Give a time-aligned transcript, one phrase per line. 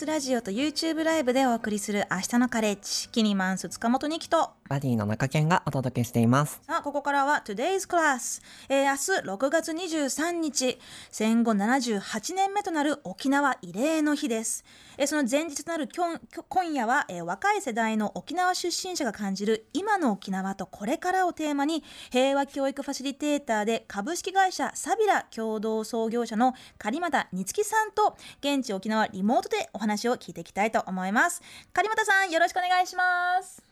[0.00, 6.60] TBS ラジオと YouTube ライブでお送りする明日のカレッジキニマンス塚本二木とバディの中堅がお届けしています。
[6.64, 10.78] さあここからは Today's Class、えー明日6月23日。
[11.10, 14.64] 戦後78年目となる沖縄慰霊の日です、
[14.96, 21.82] えーその前日となるきょんきょ今夜は、えー若い世代の沖縄出身者が感じる今の沖縄とこれからをテーマに
[22.12, 33.62] 平和教育ファシリテーターで株式会社サビラ共同創業者の狩俣につきさんと現地沖縄リモートでお話を聞いていきたいと思います狩俣さんよろしくお願いします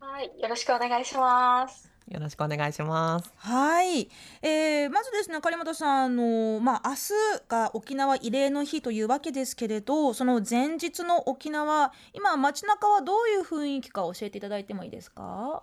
[0.00, 1.90] はい、よろしくお願いします。
[2.08, 3.32] よろしくお願いします。
[3.36, 4.08] はい、
[4.42, 15.62] えーまずですね狩本さんあの、まあ、明日が沖縄慰霊の日というわけですけれどその前日の沖縄今街中はどういう雰囲気か教えていただいてもいいですか？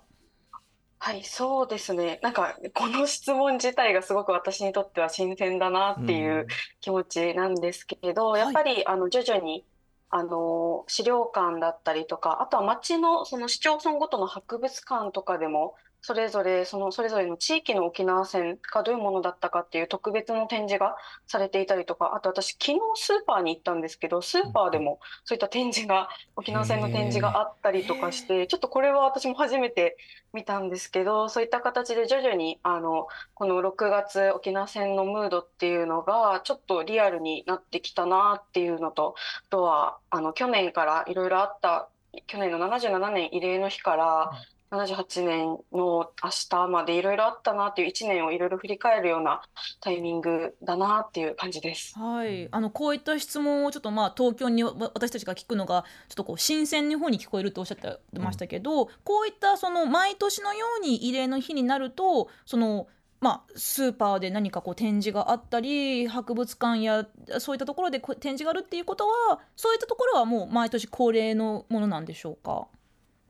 [1.00, 2.20] はい、そうですね。
[2.24, 6.48] なんか、この質問自体がすごく私にとっては新鮮だなっていう
[6.82, 9.66] 気持ちなんですけど、はいやっぱり、あの、徐々に、
[10.10, 20.96] あの、資料館だったりとか、あとは町の、その市町村ごとの博物館とかでも、それぞれ、その、それぞれの地域の沖縄戦がどういうものだったかっていう特別の展示が
[21.26, 29.98] されていたりとか、あと私、昨日スーパーに行ったんですけど、スーパーでもそういった展示が、沖縄戦の展示があったりとかして、ちょっとこれは私も初めて
[30.34, 39.16] 見たんですけど、そういった形で徐々に、あの、この6月沖縄戦のムードっていうのが、ちょっとリアルになってきたなっていうのと、
[39.48, 41.90] あとは、あの、去年からいろいろあった、
[42.28, 44.32] 去年の77年慰霊の日から、
[44.72, 49.42] 78年の明日までいろいろあったなっていう1年をいろいろ振り返るような
[49.80, 51.98] タイミングだなっていう感じです。
[51.98, 62.88] はい、あのこういった質問をちょっとまあ東京に私たちが聞くのがちょっとこう新鮮な方に聞こえるとおっしゃってましたけど、こういったその毎年のように慰霊の日になるとその
[63.20, 67.08] まあ、スーパーで何かこう展示があったり博物館や
[67.40, 72.68] そういったところで展示があるっていうことはそういったところはもう毎年恒例のものなんでしょうか？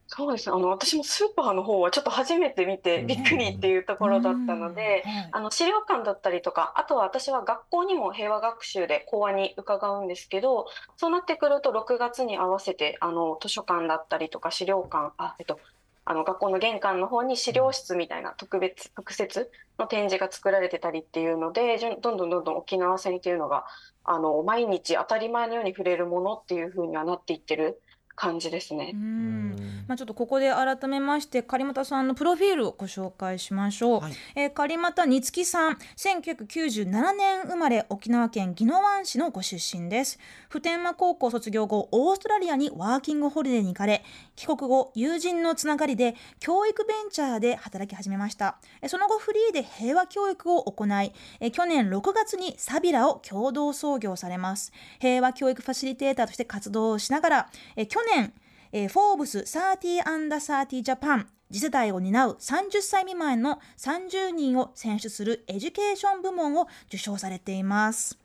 [0.07, 0.49] そうです。
[0.49, 0.55] ね。
[0.55, 15.59] あの、私もスーパーの方はちょっと初めて見てびっくりっていうところだったので、あの資料館だったりとか、あとは私は学校にも平和学習で講話に伺うんですけど、そうなってくると6月に合わせて、あの図書館だったりとか資料館、あ、えっと、
[16.05, 23.65] あの学校の玄関の方に資料室みたいな特別、特設の展示が作られてたりっていうので、どんどんどんどん沖縄戦っていうのが、
[24.05, 27.81] あの、毎日当たり前のように触れるものっていう風にはなっていってる
[28.17, 28.91] 感じですね。
[28.93, 28.97] う。
[28.97, 29.55] ん。
[29.87, 34.13] まあ、ちょっとここで改めまして狩俣さんのプロフィールをご紹介しましょう、はい。
[34.35, 40.17] えー狩俣につきさん1997年生まれ沖縄県宜野湾市のご出身です。
[40.49, 44.03] 普天間高校卒業後オーストラリアにワーキングホリデーに行かれ
[44.35, 48.57] 帰国後友人のつながりで教育ベンチャーで働き始めました。
[48.81, 54.71] えーその後フリーで平和教育を行いえー去年6月にサビラを共同創業されます。
[54.99, 58.33] 平和教育ファシリテーターとして活動をしながらえー去年
[58.71, 68.17] えーフォーブス30アンダー30ジャパン次世代を担う30歳未満の30人を選出するエデュケーション部門を受賞されています。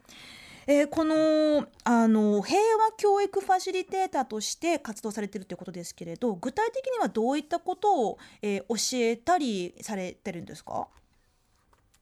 [0.67, 10.87] えーこのあの平和教育ファシリテーターとして活動されてるということですけれど具体的にはどういったことを、えー教えたりされてるんですか？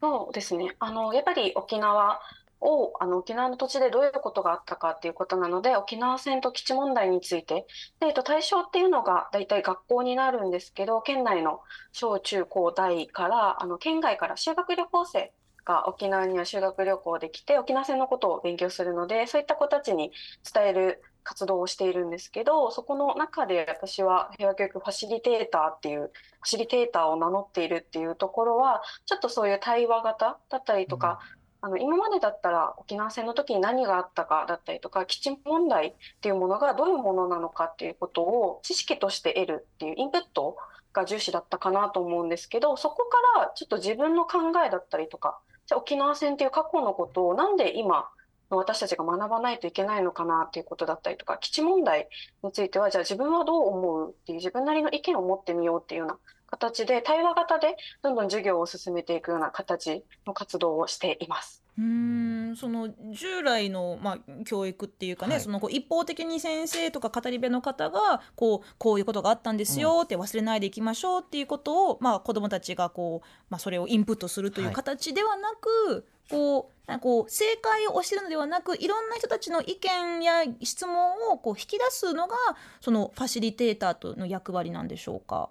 [0.00, 0.74] そうですね。
[0.78, 2.20] あの、やっぱり沖縄
[2.60, 7.66] を、あの、沖縄の土地でどういうことがあったかっていうことなので、沖縄戦と基地問題について、
[8.00, 11.60] で、えっと、対象っていうのが大体学校になるんですけど、県内の
[11.92, 15.32] 小中高大から、あの、県外から修学旅行生
[15.64, 20.12] が沖縄には修学旅行で来て、沖縄戦のことを勉強するので、そういった子たちに
[20.52, 26.10] 伝える活動をしているんですけど、そこの中で私は平和教育ファシリテーターっていう、ファ
[26.44, 31.20] シリテーターを名乗っているっていうところは、ちょっとそういう対話型だったりとか、
[31.62, 40.56] あの、今までだったら沖縄戦の時に何があったかだったりとか、基地問題っていうものがどういうものなのかっていうことを知識として得るっていうインプット
[40.92, 48.08] が重視だったかなと思うんですけど、そこからちょっと自分の考えだったりとか、じゃ沖縄戦っていう過去のことを何で今
[48.56, 52.08] 私たちが学ばないといけないのかなっていうことだったりとか、基地問題
[52.42, 61.62] については、じゃあ自分はどう思うっていう自分なりの意見を持ってみようっていうような形で、対話型でどんどん授業を進めていくような形の活動をしています。
[61.80, 82.36] うーんその従来の、まあ、教育っていうかね、はいそのこう一方的に先生とか語り部の方がこうこういうことがあったんですよって忘れないでいきましょうっていうことを、まあ、子どもたちがこう、まあ、それをインプットするというはい形ではなく、こうなんかこう正解を教えるのではなくいろんな人たちの意見や質問をこう引き出すのが
[82.80, 85.48] そのファシリテーターとの役割なんでしょうか？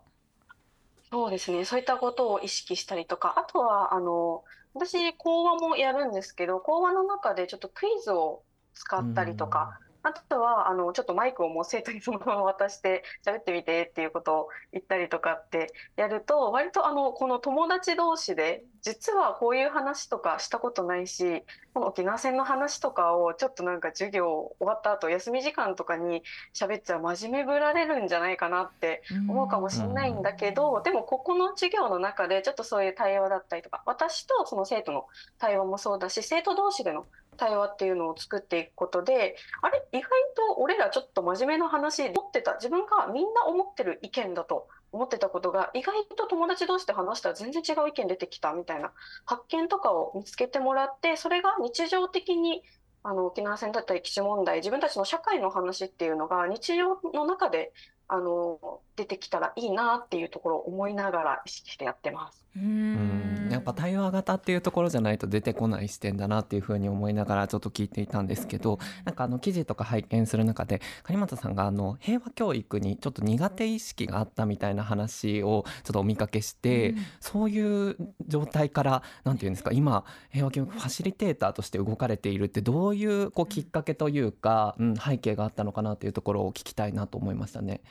[1.12, 1.66] そうですね。
[1.66, 4.44] そういったことを意識したりとか、あとは、あの、
[4.74, 8.44] 私、講話もやるんですけど、講話の中でちょっとクイズを
[8.74, 21.44] 使ったりとか、あとはあのちょっとマイクをもう生徒にそのまま渡して喋ってみてっていうことを言ったりとかってやると割とあのこの友達同士で実はこういう話とかしたことないし
[21.74, 26.24] この沖縄戦の話とかをちょっとなんか授業終わった後休み時間とかに
[26.54, 35.06] 喋っちゃ真面目ぶられるんじゃないかなって思うかもしれないんだけどでもここの授業の中でちょっとそういう対話だったりとか私とその生徒の
[35.38, 37.06] 対話もそうだし生徒同士での
[37.38, 39.82] 対話っていうのを作っていくことであれ？
[39.94, 42.56] 意外と俺らちょっと真面目な話持ってた。
[42.56, 48.92] 自分がみんな思ってる意見だと思ってたことが意外と友達同士で話したら全然違う意見出てきたみたいな
[49.26, 52.64] 発見とかを見つけてもらってそれが日常的に
[53.04, 57.72] あの沖縄戦だったり基地問題自分たちの社会の話っていうのが日常の中で
[58.08, 62.44] あの出てきたらいいなっていうところを思いながら意識してやってます。
[62.56, 63.50] うん。
[63.52, 76.98] やっぱ対話型っていうところじゃないと出てこない視点だなっていうふうに思いながらちょっと聞いていたんですけどなんかあの記事とか拝見する中で狩俣さんがあの平和教育にちょっと苦手意識があったみたいな話をちょっとお見かけして、うん。
[77.20, 77.96] そういう
[78.28, 87.82] 状態からなんていうんですか今平和教育ファシリテーターとして動かれているってどういうこうきっかけというか、うん、背景があったのかなっていうところを聞きたいなと思いましたね。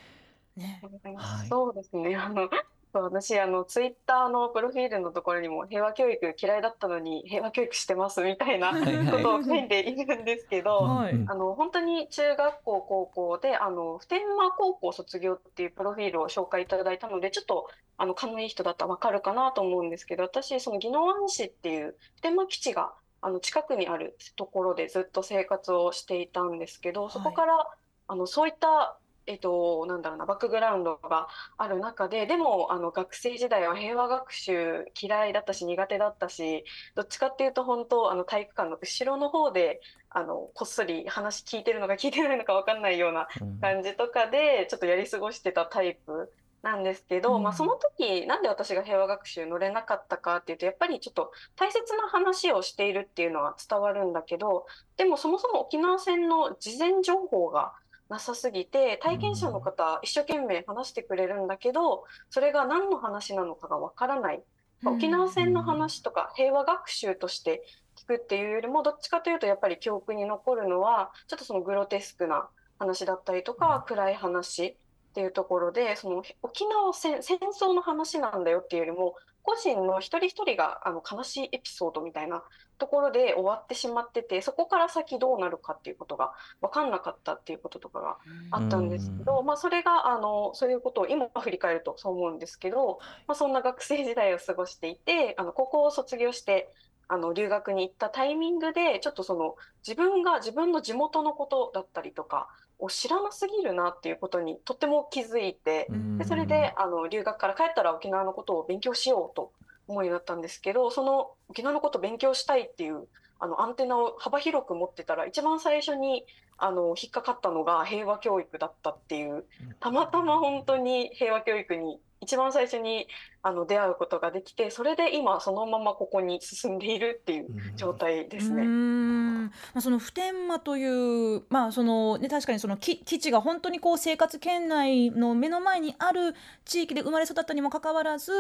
[0.57, 0.83] ね。
[1.17, 1.49] はい。
[1.49, 2.17] そうですね。
[2.17, 2.49] あの、
[2.95, 9.23] そう私、あの、ツイッターのプロフィールのところにも、平和教育嫌いだったのに、平和教育してますみたいなはいはい。
[9.23, 11.15] ことを書いているんですけど、はい。
[11.15, 11.27] うん。
[11.31, 17.69] あの、本当に中学校、高校で、あの、普天間高校卒業っていうプロフィールを紹介いただいたので、ちょっと、
[17.99, 27.69] あの、勘のいい人だったらわかるかなと思うんですけど、私、その宜野湾市っていう普天間基地が、あの、近くにあるところでずっと生活をしていたんですけど、そこから、
[28.07, 31.29] あの、そういった、えっと、なんだろうな、バックグラウンドが
[31.59, 36.65] ある中で、でも、あの、学生時代は平和学習嫌いだったし、苦手だったし、
[36.95, 43.61] どっちかっていうと、本当、あの、体育館の後ろの方で、あの、こっそり話聞いてるのか聞いてないのか分かんないようなうん。
[43.61, 46.33] 感じとかで、ちょっとやり過ごしてたタイプ
[46.63, 47.43] なんですけど、うん。
[47.43, 54.65] まあ、その時、なんで私が平和学習乗れなかったかっていうと、やっぱりちょっと大切な話をしているっていうのは伝わるんだけど、
[54.97, 57.75] でもそもそも沖縄戦の事前情報が
[58.09, 64.43] なさすぎて、体験者の方、一生懸命話してくれるんだけど、それが何の話なのかがわからない。
[64.85, 67.65] 沖縄戦の話とか平和学習として
[67.97, 74.77] 聞くっていうよりも、どっちかというとやっぱり記憶に残るのは、ちょっとそのグロテスクな話だったりとか、暗い話っ
[75.15, 79.17] ていうところで、その沖縄戦、戦争の話なんだよっていうよりも、
[79.49, 82.43] 個人の一人一人があの悲しいエピソードみたいな
[82.77, 88.19] ところで終わってしまってて、そこから先どうなるかっていうことが分かんなかったっていうこととかが
[88.51, 96.71] あったんですけど、まあ、それがあのそういうことを今振り返るとそう思うんですけど、まあ、そんな学生時代を過ごしていてあの高校を卒業して
[97.09, 99.57] あの留学に行ったタイミングでちょっとその
[99.87, 106.19] 自分が自分の地元のことだったりとかを知らなすぎるなっていうことにとっても気づいてうん。
[106.19, 109.53] でそれであの留学から帰ったら沖縄のことを勉強しようと
[109.87, 113.09] 思うようになったんですけどその沖縄のことを勉強したいっていう
[113.41, 116.25] あのアンテナを幅広く持ってたら一番最初に
[116.57, 119.45] あの引っかかったのが平和教育だったっていう
[119.79, 123.07] たまたま本当に平和教育に一番最初に
[123.43, 128.65] あの出会うことができてそれで今そのままここに進んでいるっていう状態ですね。
[128.65, 138.33] んまあ、その普天間という、まあそのね、確かにその基基地が本当にこう生活圏内の目の前にある地域で生まれ育ったにもかかわらず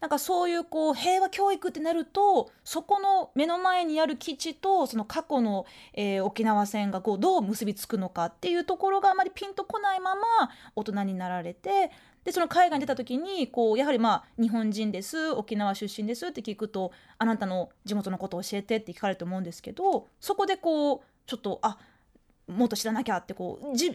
[0.00, 10.22] なんかそういうこう平和教育ってなるとそこの目の前にある基地とその過去の、えー沖縄戦がこうどう結びつくのかっていうところがあまりピンとこないまま
[10.74, 11.90] 大人になられて
[12.24, 21.78] でその海外に出た時にこうやはりまあ日本人です沖縄出身ですって聞くとあなたの地元のことを教えてって聞かれると思うんですけどそこでこうちょっとあ
[22.46, 23.90] もっと知らなきゃってこう自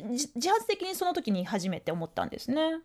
[0.49, 2.81] 発的にその時に初めて思ったんですね。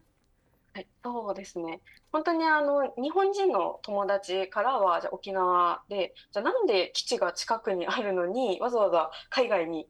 [0.75, 1.81] はい、そうですね。
[2.11, 9.87] 本当にあの日本人の友達からはじゃ沖縄でじゃなんで基地が近くにあるのにわざわざ海外に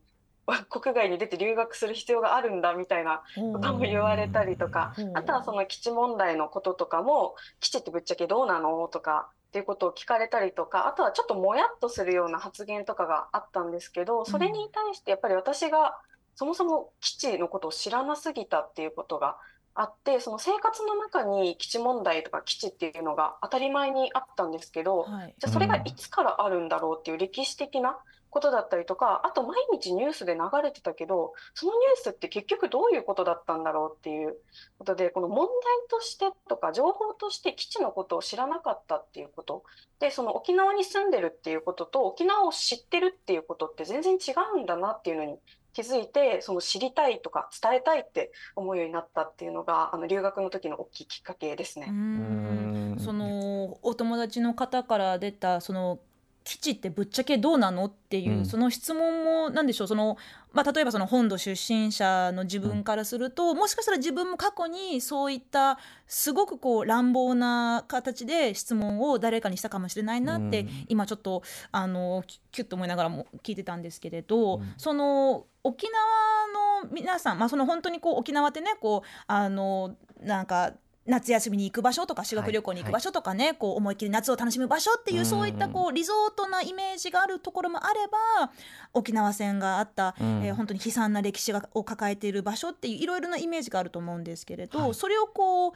[0.69, 3.23] 国外に出て留学する必要があるんだみたいな
[3.53, 5.17] ことも言われたりとかうん。
[5.17, 15.97] あとはその基地問題のこととかも基地ってぶっちゃけどうなのとかっていうことを聞かれたりとかあとはちょっともやっとするような発言とかがあったんですけどそれに対してやっぱり私が
[16.35, 19.37] そもそも基地のことを知らなすぎたっていうことが
[19.77, 25.35] あってその生活の中に基地問題とか基地っていうのが当たり前にあったんですけどはい。
[25.39, 27.99] じゃあそれがいつからあるんだろうっていう歴史的な
[28.35, 34.37] ことだったりとか、あと毎日ニュースで流れてたけど、そのニュースって結局どういうことだったんだろうっていう
[34.77, 35.53] ことで、この問題
[35.89, 39.63] としてとか情報として基地のことを知らなかったっていうこと。
[40.01, 45.39] で、その沖縄に住んでるっていうことと沖縄を知ってるっていうことって全然違うんだなっていうのに
[45.73, 51.87] 気づいてその知りたいとか伝えたいって思うようになったっていうのがあの留学の時の大きいきっかけですね。
[51.89, 55.99] うんそのお友達の方から出たその
[56.45, 57.87] 基地ってぶっちゃけどうなの？
[57.87, 58.47] っていう、うん。
[58.47, 59.89] その質問も何でしょう？
[59.89, 60.19] その、
[60.53, 70.69] まあ、例えばその本土出身者の自分からすると、もしかしたら自分も過去にそういったすごくこう乱暴な形で質問を誰かにしたかもしれないなって、うん。
[70.89, 72.23] 今ちょっとあの
[72.53, 74.75] キュッと思いながらも聞いてたんですけれど、うん。
[74.77, 80.75] その沖縄の皆さん、まあ、その本当にこう沖縄ってねこうあのなんか
[81.07, 85.27] 夏休みに行く場所とか修学旅行に行く場所とかね、こう思いっきり夏を楽しむ場所っていう、うん。
[85.27, 88.53] そういったこうリゾートなイメージがあるところもあれば
[88.93, 90.45] 沖縄戦があった、うん。
[90.45, 94.95] えー本当に悲惨な歴史がを抱えている場所っていういろいろなイメージがあると思うんですけれど、はい。
[94.95, 95.73] それをこう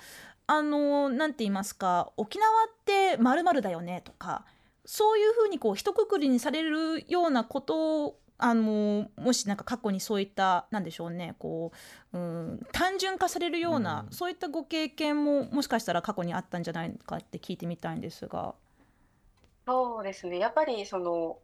[0.46, 4.44] あのなんて言いますか沖縄ってまるだよねとか
[4.84, 11.72] そういうふうにこう一括りにされるようなことをあのもしなんか過去にそういったなんでしょうねこ
[12.12, 18.54] う、うん、単純化されるような、うんそういったご経験ももしかしたら過去にあったんじゃないかって聞いてみたいんですが。
[19.66, 20.38] そうですね。
[20.38, 21.38] やっぱりその、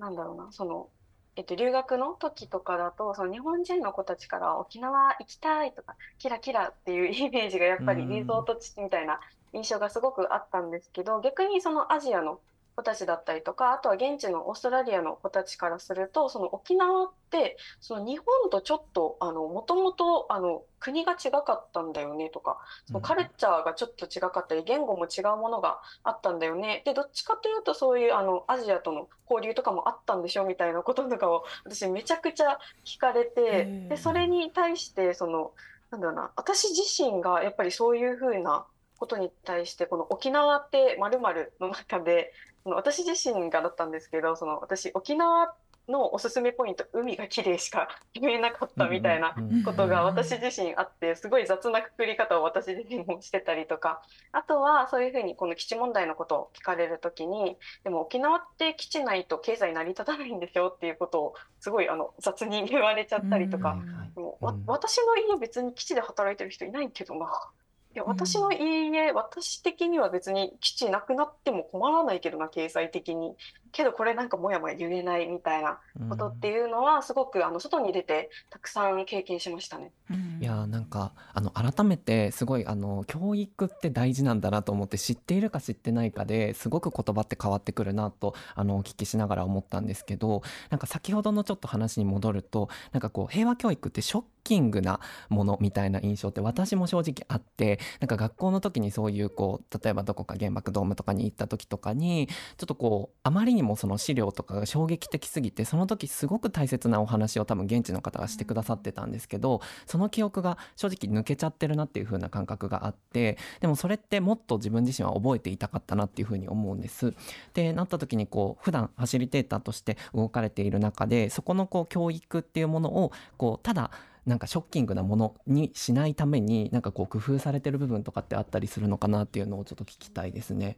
[0.00, 0.88] なんだろうな、その、
[1.36, 9.20] えっと、留学の時とかだと、その日本人の子たちから沖縄行きたいとか、キラキラっていうイメージがやっぱりうんリゾート地みたいな
[9.52, 12.40] 印象がすごくあったんですけど、逆にそのアジアの
[12.78, 26.82] 子たちだったりとか、あとは現地のオーストラリアの子たちからすると、その沖縄って、その日本とちょっと、あの、もともと、あの、国が違かったんだよねとか、そのカルチャーがちょっと違かったり、言語も違うものがあったんだよね。
[26.84, 35.52] で、どっちかというと、そういうあのアジアとの交流とかもあったんでしょみたいなこととかを私めちゃくちゃ聞かれへて、ーで、それに対して、その、
[35.90, 38.66] なんだろうな、私自身がやっぱりそういうふうな
[38.98, 42.32] ことに対して、この沖縄って〇〇の中で、
[42.68, 45.54] その私自身がだったんですけど、その私、沖縄
[45.88, 49.34] のおすすめポイント、海が綺麗しか 決めなかったみたいな
[49.64, 63.78] ことが私自身あって、すごい雑なくくり方を私自身もしてたりとか、あとはそういうふうにこの基地問題のことを聞かれるときに、でも沖縄って基地ないと経済成り立たないんですよっていうことをすごいあの雑に言われちゃったりとか、
[64.14, 67.50] もう私の家別に基地で働いてる人いないけどな。
[67.98, 73.34] いやうん私の家、私的には別に基地なくなっても困らないけどな、経済的に。
[73.72, 75.78] けどこれなんかもやもや言えないみたいな
[76.08, 79.92] ことっていうのはすごくあの外に出てたくさん経験しましたね。
[80.10, 117.14] うんいやなんかあの改めてすごいあの教育って大事なんだなと思って知っているか知ってないかですごく言葉って変わってくるなとあのお聞きしながら思ったんですけどなんか先ほどのちょっと話に戻るとなんかこう平和教育ってショッキングなものみたいな印象って私も正直あってなんか学校の時にそういうこう例えばどこか原爆ドームとかに行った時とかにちょっとこうあまりにもその資料とかが衝撃的すぎてその時すごく大切なお話を多分現地の方がしてくださってたんですけどその記憶が正直抜けちゃってるなっていう風な感覚があってでもそれってもっと自分自身は覚えていたかったなっていう風に思うんです。
[117.54, 123.90] でなった時にこう普段ファシリテーターとして動かれている中でそこのこう教育っていうものをこうただ
[124.26, 130.76] なんかショッキングなものにしないためになんかこう工夫されてる部分とかってあったりするのかなっていうのをちょっと聞きたいですね。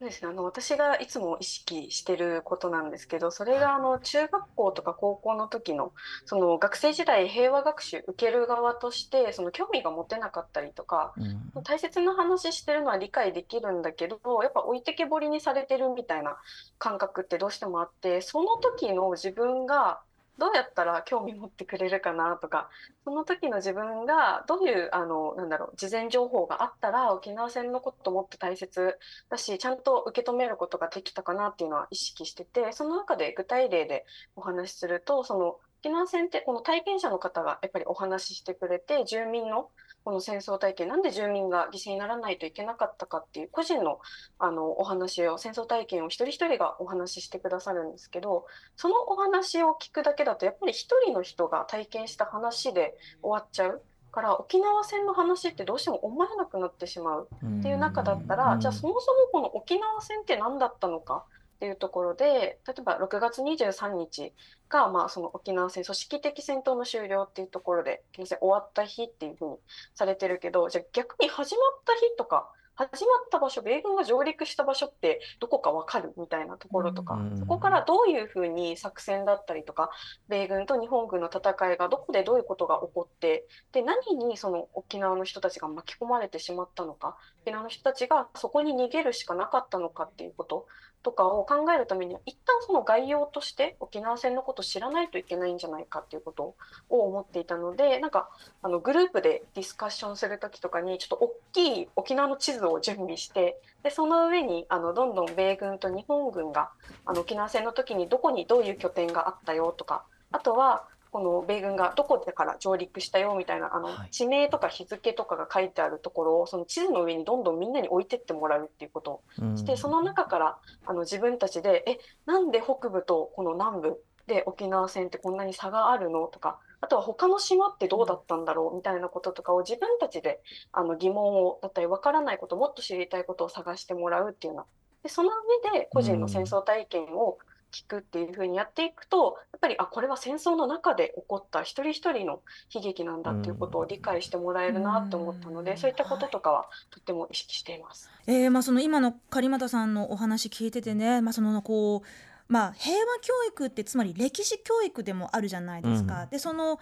[0.00, 5.92] そうですね、あの私がいつも意識してることなんですけど、それがあの中学校とか高校の時の
[6.24, 11.62] その学生時代平和学習受ける側としてその興味が持てなかったりとか、うん。
[11.64, 16.36] 大切な話してるのは理解できるんだけど、やっぱ置いてけぼりにされてるみたいな
[16.78, 20.00] 感覚ってどうしてもあって、その時の自分が
[20.38, 22.70] どうやったら興味持ってくれるかなとか、
[23.04, 39.70] その時の自分がどういう、あの、なんだろう、事前情報があったら沖縄戦のこともっと大切だし、ちゃんと受け止めることができたかなっていうのは意識してて、その中で具体例でお話しすると、その沖縄戦ってこの体験者の方がやっぱりお話ししてくれて、住民の
[40.04, 44.00] この戦争体験、なんで住民が犠牲にならないといけなかったかっていう個人の、
[44.38, 53.82] あのお話を、戦争体験を一人一人がお話ししてくださるんですけど、そのお話を聞くだけだと、やっぱり一人の人が体験した話で終わっちゃう。
[54.10, 57.28] から、沖縄戦の話ってどうしても思えなくなってしまう
[57.60, 58.60] っていう中だったら、うん。
[58.60, 61.24] じゃあそもそもこの沖縄戦って何だったのか
[61.58, 64.32] っていうところで、例えば6月23日
[64.68, 69.56] が、まあ、その沖縄戦、組織的戦闘の終了っていうところで、戦終わった日っていうふうに
[69.92, 79.90] されてるけど、じゃあ逆に始まった日とか、始まった場所、米軍が上陸した場所ってどこかわかるみたいなところとかうん、そこからどういうふうに作戦だったりとか、
[80.28, 90.66] 米軍と日本軍の戦いがどこでどういうことが起こって、で、何にその沖縄の人たちが巻き込まれてしまったのか、沖縄の人たちがそこに逃げるしかなかったのかっていうこと
[91.02, 96.54] とかを考えるためには一旦その概要として沖縄戦のことを知らないといけないんじゃないかっていうこと
[96.88, 98.28] を思っていたのでなんか
[98.62, 106.70] あのグループでディスカッションする時とかにちょっと大きい沖縄の地図を準備してでその上にあのどんどん米軍と日本軍が
[107.06, 119.10] あの沖縄戦の時にどこにどういう拠点があったよとかあとはこの米軍がどこでから上陸したよみたいなあの、地名とか日付とかが書いてあるところをその地図の上にどんどんみんなに置いてってもらうっていうこと。
[119.10, 119.22] を
[119.56, 134.66] して、その中からあの自分たちでえなんで北部とこの南部で沖縄戦ってこんなに差があるのとかあとは他の島ってどうだったんだろうみたいなこととかを自分たちであの疑問をだったり分からないこともっと知りたいことを探してもらうっていうような。
[135.02, 135.30] でその
[135.72, 137.38] 上で個人の戦争体験を
[137.72, 142.40] 聞くっていうふうにやっていくとやっぱりあこれは戦争の中で起こった一人一人の
[142.72, 148.10] 悲劇なんだっていうことを理解してもらえるなと思ったので、そういったこととかはとっても意識しています。
[148.26, 152.08] えー、まあその今の狩俣さんのお話聞いててね、まあそのこう
[152.52, 156.22] まあ平和教育ってつまり歴史教育でもあるじゃないですか。
[156.24, 156.78] うん、でその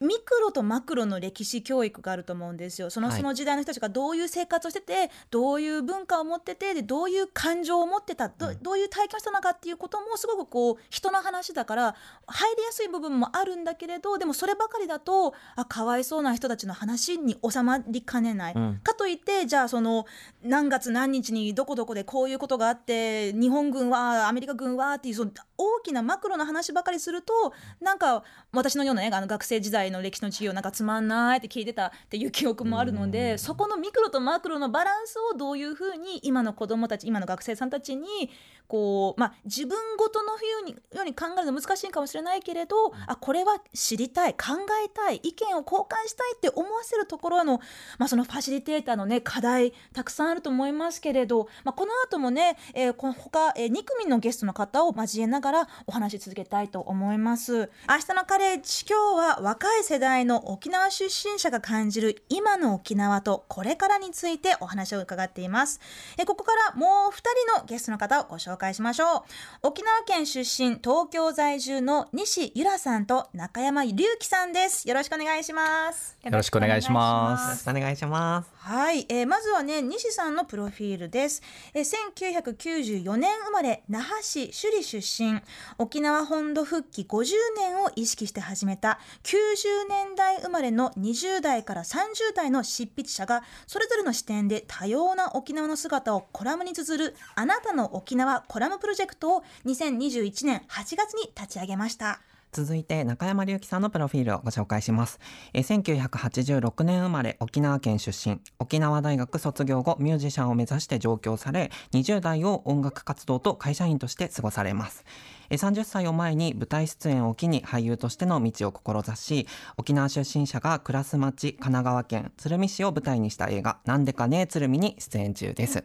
[0.00, 2.90] ミクロとマクロの歴史教育があると思うんですよ。
[2.90, 20.06] そのその時代の人たちがどういう生活をしててどういう文化を持っててでどういう感情を持ってたどどういう体験をしたのかっていうこともすごくこう人の話だから入りやすい部分もあるんだけれどでもそればかりだとあかわいそうな人たちの話に収まりかねない、うん、かといってじゃあその
[20.42, 27.32] 何月何日にどこどこでこういうことがあって日本軍はアメリカ軍はっていうその大きなマクロな話ばかりすると
[27.80, 28.22] なんか
[28.52, 38.30] 私のような、ね、あの学生時代の歴史の授業なんかつまんないって聞いてたっていう記憶もあるのでそこのミクロとマクロのバランスをどういうふうに今の子どもたち今の学生さんたちに
[38.68, 42.76] こう、まあ、自分ごとのようにように考えるの難しいかもしれないけれど
[43.06, 47.60] あこれは知りたい考えたい意見を交換したいって思わせるところの,、
[47.98, 57.70] まあそのファシリテーターの、ね、課題たくさんあると思いますけれど、まあ、この後もね、えー、この他、えー、2組のゲストの方を交えながらお話し続けたいと思います。
[57.88, 65.80] 明日のカレッジ今日は若い世代の沖縄出身者が感じる今の沖縄とこれからについてお話を伺っています。
[66.18, 67.18] えー、ここからもう2
[67.52, 69.18] 人のゲストの方をご紹介紹介しましょ
[69.62, 69.68] う。
[69.68, 74.88] 沖縄県出身東京在住の西由良さんと中山隆樹さんです。
[74.88, 76.16] よろしくお願いします。
[76.22, 77.42] よろしくお願いします。
[77.42, 78.50] よろしくお願いします。
[78.56, 81.40] はい、えー、まずはね西さんのプロフィールです、
[81.72, 81.84] えー、
[82.14, 85.40] 1994年生まれ那覇市首里出身。
[85.78, 102.20] 沖縄本土復帰50年を意識して始めた90年代生まれの20代から30代の執筆者がそれぞれの視点で多様な沖縄の姿をコラムに綴るあなたの沖縄コラムプロジェクトを2021年8月に立ち上げました。
[102.52, 105.20] 続いて中山隆樹さんのプロフィールをご紹介します。
[105.52, 115.04] え1986年生まれ沖縄県出身、沖縄大学卒業後ミュージシャンを目指して上京され、20代を音楽活動と会社員として過ごされます。
[115.50, 125.84] 30歳を前に舞台出演を機に俳優としての道を志し沖縄出身者が暮らす町神奈川県鶴見市を舞台にした映画「なんでかね鶴見」に出演中です。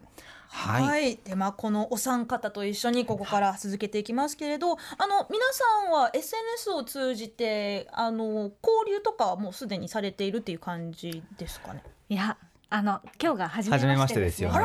[0.53, 4.75] はい、はい、でまあこのお三方と一緒にここから続けていきますけれど、あ
[5.07, 8.51] の皆さんは SNS を通じてあの交
[8.87, 11.83] 流とかもうすでにされているっていう感じですかね？
[12.09, 12.37] いや
[12.69, 14.57] あの今日が初めましてですよね。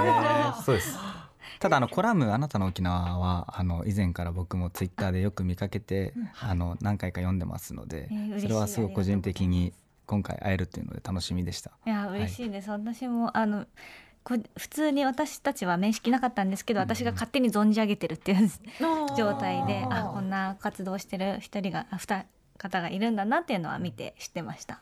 [0.65, 0.99] そうです。
[1.61, 9.73] ただあのコラム「あなたの沖縄は」あの以前から僕もツイッターでよく見かけて、あの何回か読んでますので、それはすごく個人的に
[10.07, 11.73] 今回会えるっていうので楽しみでした。
[11.85, 13.67] いや嬉しいです、はい、私もあの
[14.57, 18.49] 普通に私たちは面識なかったんですけど私が勝手に存じ上げてるっていう
[19.17, 22.25] 状態であこんな活動してる一人が二
[22.59, 24.81] 方がいるんだなっていうのは見て知ってました。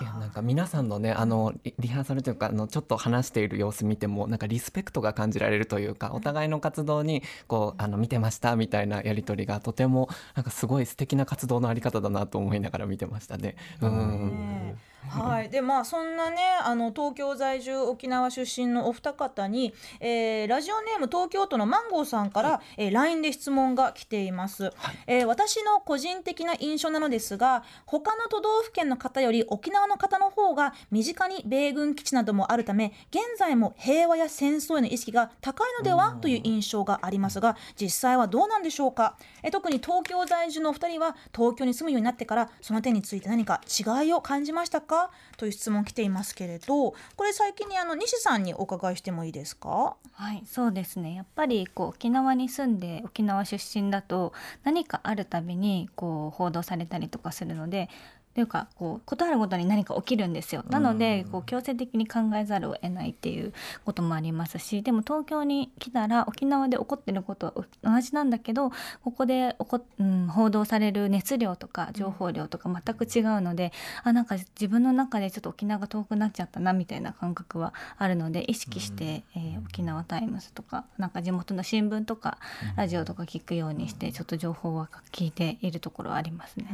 [0.00, 13.54] いやなんか皆さんのねあのリハーサルというかあのちょっと話している様子見てもなんかリスペクトが感じられるというかお互いの活動にこうあの見てましたみたいなやり取りがとてもなんかすごい素敵な活動のあり方だなと思いながら見てましたね。
[13.80, 14.78] うん
[15.08, 24.72] はい、でまあそんなねあの東京在住沖縄出身のお二方に、えー、ラジオネーム東京都のマンゴーさんから、はい、えー、LINE で質問が来ています、はい、
[25.06, 36.14] えー、私の個人的な印象なのですが他の都道府県の方より沖縄の方の方が身近に米軍基地などもあるため現在も平和や戦争への意識が高いのでは？
[36.20, 44.84] という印象がありますが実際はどうなんでしょうか、え特に東京在住のお二人は東京に住むようになってからその点について何か違いを感じましたか？
[44.84, 49.96] かという質問来ていますけれどこれ最近にあの西さんにお伺いしてもいいですか？
[50.12, 51.14] はいそうですね。
[51.14, 57.88] やっぱりこう沖縄に住んで沖縄出身だと何かあるたびにこう報道されたりとかするので
[58.34, 60.64] というかこうことあるごとに何か起きるんですよ。
[60.68, 63.52] なのでこう強制的に考えざるを得ないっていう
[63.84, 68.70] こともありますしでも東京に来たら沖縄で起こってることは同じなんだけど
[69.04, 82.38] ここで起こ、うん、報道される熱量とか情報量とか全く違うのであなんか自分の中でちょっと沖縄が遠くなっちゃったなみたいな感覚はあるので意識して、えー、沖縄タイムズとかなんか地元の新聞とか
[82.76, 86.66] ラジオとか聞くようにしてちょっと情報は聞いているところはありますね。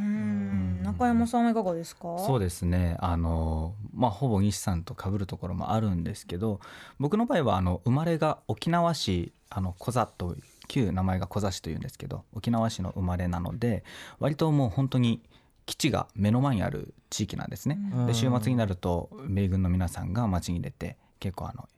[0.83, 2.19] 中山さんいかがですか？
[2.19, 2.97] そうですね。
[3.01, 6.61] あの、まあ、ほぼ西さんと被るところもあるんですけど
[6.99, 10.37] 僕の場合はあの生まれが沖縄市あのコザと
[10.69, 13.83] 旧名前がコザ市というんですけど沖縄市の生まれなので
[14.21, 15.21] 割ともう本当に
[15.67, 17.79] 基地が目の前にある地域なんですね。
[18.07, 21.69] で週末になると米軍の皆さんが街に出て結構あの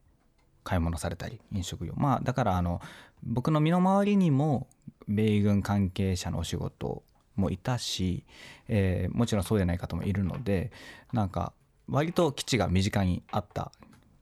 [0.65, 1.93] 買い物されたり飲食業。
[1.97, 2.81] まあだからあの
[3.23, 4.67] 僕の身の回りにも
[5.09, 7.03] 米軍関係者のお仕事
[7.37, 8.25] もいたし、
[8.69, 10.71] えー、もちろんそうじゃない方もいるので
[11.13, 11.53] なんか
[11.89, 13.73] 割と基地が身近にあった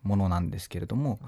[0.02, 1.18] ものなんですけれども、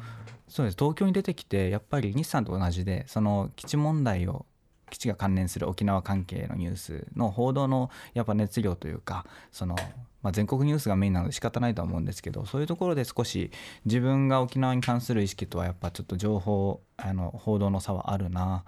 [0.48, 0.76] そうです。
[0.78, 4.46] 東京に出てきてやっぱり日産と同じでその基地問題を
[4.92, 9.74] 基地が関連する沖縄関係のニュースの報道のやっぱ熱量というかその、
[10.22, 13.50] まあ、全国ニュースがメインなので仕方ないとは思うんですけどそういうところで少し
[13.86, 18.64] 自分が沖縄に関する意識とはやっぱちょっと情報あの報道の差はあるな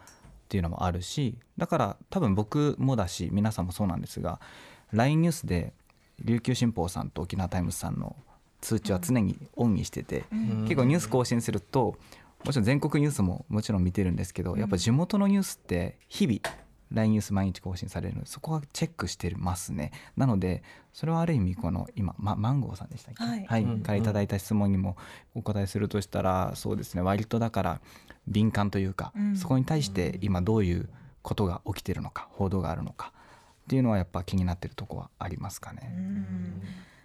[0.55, 4.41] っていうのもあるしだから多分僕もだし皆さんもそうなんですが
[4.93, 5.73] LINE ニュースで
[6.21, 8.15] 琉球新報さんと沖縄タイムズさんの
[8.61, 11.97] 通知は常にオンにしてて、うん、結構ニュース更新すると
[12.45, 16.39] もちろん全国ニュースももちろん見てるんですけど、やっぱ地元のニュースって日々
[16.93, 19.91] LINE ニュース毎日更新されるそこはチェックしてますね。
[20.17, 20.63] なので
[20.93, 24.97] それはある意味この今、ま、マンゴーさんでしたっけ、はい、はい、からいただいた質問にも
[25.35, 27.03] お答えするとしたらそうですね。
[27.03, 27.81] 割とだから
[28.27, 30.89] 敏感というか、うん、そこに対して今どういう
[31.23, 33.13] ことが起きてるのか報道があるのか
[33.65, 35.95] っていうのはやっぱ気になってるとこはありますかね。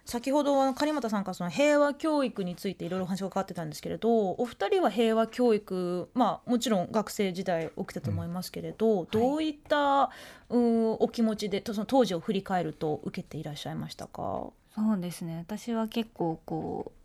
[0.06, 10.10] 先ほど狩俣さんからその平和教育についていろいろ話がかかってたんですけれどお二人は平和教育まあもちろん学生時代起きたと思いますけれど、うん、どういった、
[10.48, 14.50] うん、お気持ちでその当時を振り返ると受けていらっしゃいましたか？
[14.74, 15.44] そうですね。
[15.46, 16.99] 私は結構こう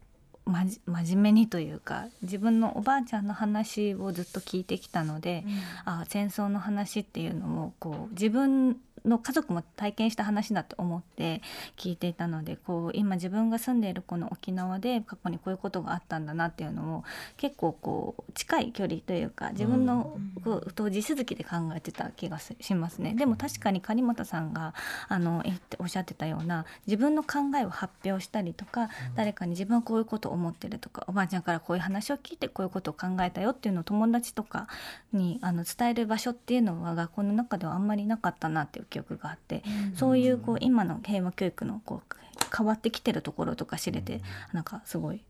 [0.45, 11.41] まじ真面目にというか自分のおばあちゃんの話をずっと聞いてきたので、うん、あ戦争の話っていうのもこう自分の家族も体験した話だと思って
[11.77, 17.03] 聞いていたのでこう今自分が住んでいるこの沖縄で過去にこういうことがあったんだなっていうのを
[17.37, 23.13] 結構こう近い距離というか自分のこうと地続きで考えてた気がしますね。
[23.15, 24.73] でも確かに狩本さんが
[25.07, 25.43] あの
[25.79, 34.67] おっしゃってたような自分の考えを発表したりとか誰かに自分はこういうことを思ってるとかおばあちゃんからこういう話を聞いてこういうことを考えたよっていうのを友達とか
[35.13, 39.63] にあの伝える場所っていうのは学校の中ではあんまりなかったなっていう記憶があって、
[39.95, 42.15] そういうこう今の平和教育のこう
[42.55, 44.21] 変わってきてるところとか知れて、
[44.53, 45.21] なんかすごい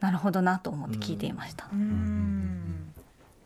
[0.00, 1.68] なるほどなと思って聞いていました。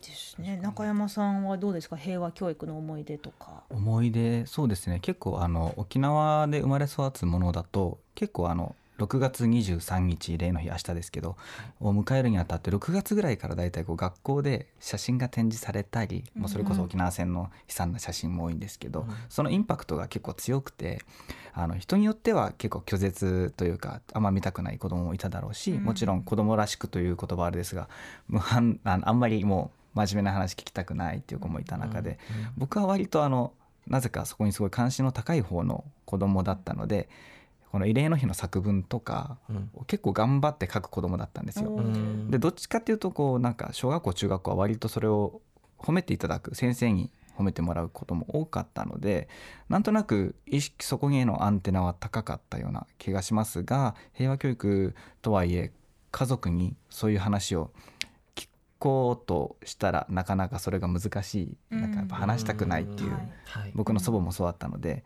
[0.03, 0.59] ですね。
[0.63, 1.97] 中山さんはどうですか？
[1.97, 3.65] 平和教育の思い出とか。
[3.71, 11.37] 思い出そうですね結構あの沖縄で生まれ育つものだと結構あの6月23日例の日明日ですけど、
[11.81, 21.03] を迎えるにあたって6月ぐらいから大体こう学校で写真が展示されたり、もうそれこそ沖縄戦の悲惨な写真も多いんですけど、そのインパクトが結構強くて
[21.53, 27.89] あの人によっては結構拒絶というかあんま見たくない子供もいただろうし、もちろん子供らしくという言葉はあれですが
[28.29, 32.19] 無反ああんまりもう真面目な話聞きたくないっていう子もいた中で、
[32.57, 33.53] 僕は割とあの
[33.87, 37.11] なぜかそこにすごい関心の高い方の子供だったので。
[37.77, 41.79] この慰霊の日の作文とか、うん、結構頑張って書く子供だったんですよ。
[42.31, 45.43] でどっちかっていうとこうなんか小学校中学校は割とそれを
[45.79, 49.29] 褒めていただく先生に褒めてもらうことも多かったので
[49.69, 55.71] なんとなく意識そこへのアンテナは高かったような気がしますが平和教育とはいえ
[56.13, 57.73] 家族にそういう話を
[58.37, 61.57] 聞こうとしたらなかなかそれが難しい。
[61.75, 63.13] なんかやっぱ話したくないっていう
[63.75, 65.05] 僕の祖母もそうだったので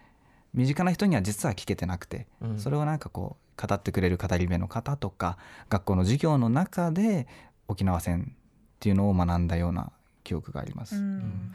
[0.54, 7.26] 身近な人には実は聞けてなくて、うん、それをなんかこう語ってくれる語り部の方とか学校の授業の中で
[7.68, 8.36] 沖縄戦っ
[8.80, 9.92] ていうのを学んだような
[10.24, 10.96] 記憶があります。
[10.96, 11.52] うん、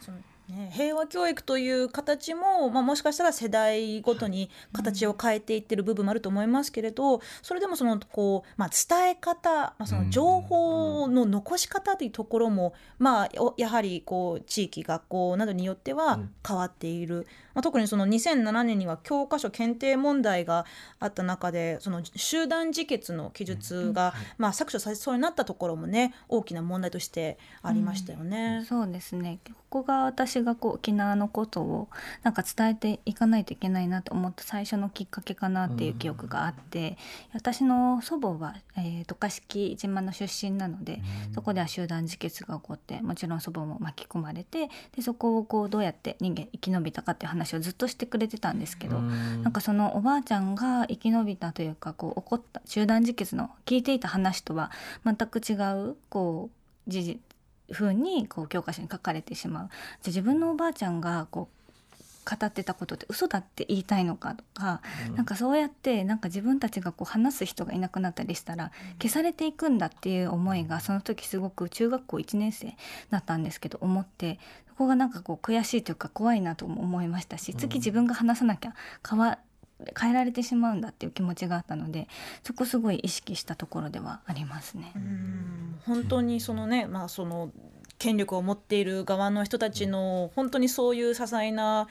[0.50, 20.66] ね、平和教育という形も、まあ、もしかしたら世代ごとに形を変えていってる部分もあると思いますけれどそれでもそのこう、まあ、伝え方、まあ、その情報の残し方というところも、まあ、やはりこう地域学校などによっては変わっている、まあ、特にその2007年には教科書検定問題が
[21.00, 28.58] あった中でその集団自決の記述が、まあ、削除されそうになったところもね大きな問題としてありましたよね。
[28.60, 29.40] うん、そうですね。
[29.70, 31.88] ここが私私がこう沖縄のことを
[32.24, 36.98] なんか伝えていかないといけないなと思った最初のきっかけかなっていう記憶があって、
[37.34, 41.02] 私の祖母は、えー、渡嘉敷島の出身なので、
[41.34, 54.72] そこでは集団自決が起こってもちろん祖母も巻き込まれてでそこをこうどうやって人間生き延びたかっていう話をずっとしてくれてたんですけど、なんかそのおばあちゃんが生き延びたというかこう起こった集団自決の聞いていた話とは
[55.06, 55.54] 全く違
[55.90, 56.50] うこ
[56.88, 57.20] う事実
[57.72, 59.70] 風にこう教科書に書かれてしまう。
[60.02, 61.56] じゃ自分のおばあちゃんがこう
[62.26, 72.76] 語ってたことって嘘だって言いたいのかとか、うん、なんかそうやってなんか自分たちがこう話す人がいなくなったりしたら消されていくんだっていう思いがその時すごく中学校1年生
[73.12, 78.74] だったんですけど思ってそこがなんかこう悔しいというか怖いなとも思いましたし次自分が話さなきゃ
[79.08, 79.38] 変わ
[80.00, 82.08] 変えられてしまうんだっていう気持ちがあったので
[82.44, 84.94] そこすごい意識したところではありますね。
[85.86, 87.52] 本当にそのね、まあ、その
[87.98, 91.88] 権力を持っている側の人たちの本当にそういう些細な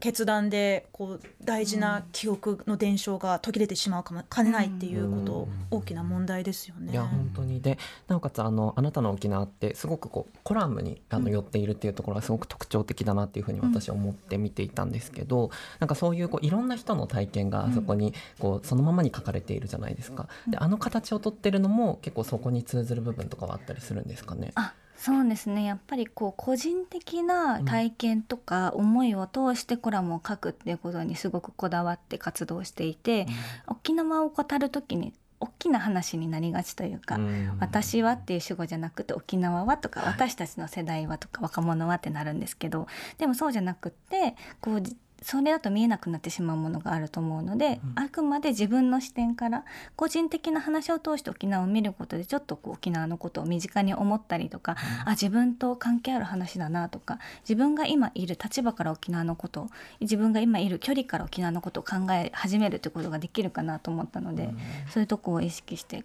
[0.00, 6.92] 決断でこう大事な記憶の伝承が途切れてしまうかもかねないっていうこと、大きな問題ですよね。
[6.92, 20.28] いや本当にでなおかつあのあなたの沖縄ってすごくこうコラムにあの寄っているっていうところがすごく特徴的だなっていうふうに私は思って見ていたんですけど、うん、なんかそういうこういろんな人の体験があそこにこうそのままに書かれているじゃないですか。
[20.48, 24.52] であの形をとってるのも結構そこに通ずる部分とかはあったりするんですかね？
[24.54, 24.72] あ
[25.04, 25.64] そうですね。
[25.64, 33.26] やっぱりこう個人的な体験とか思いを通してコラムを書くっていうことにすごくこだわって活動していて、
[33.68, 42.86] うん、沖縄を語る時に大きな話になりがちというか「うん、私は」っていう主語じゃなくて「沖縄は」とか、私たちの世代は」とか「若者は」ってなるんですけど
[43.18, 44.82] でもそうじゃなくってこう
[45.24, 49.64] それだと見えなくなってしまうものがあると思うので、うん、あくまで自分の視点から
[49.96, 59.68] 個人的な話を通して沖縄を見ることでちょっとこう沖縄のことを身近に思ったりとか、うん、あ自分と関係ある話だなとか自分が今いる立場から沖縄のこと
[60.00, 64.58] 自分が今いる距離から沖縄のことを考え始めるということができるかなと思ったので、うん、
[64.90, 66.04] そういうとこを意識して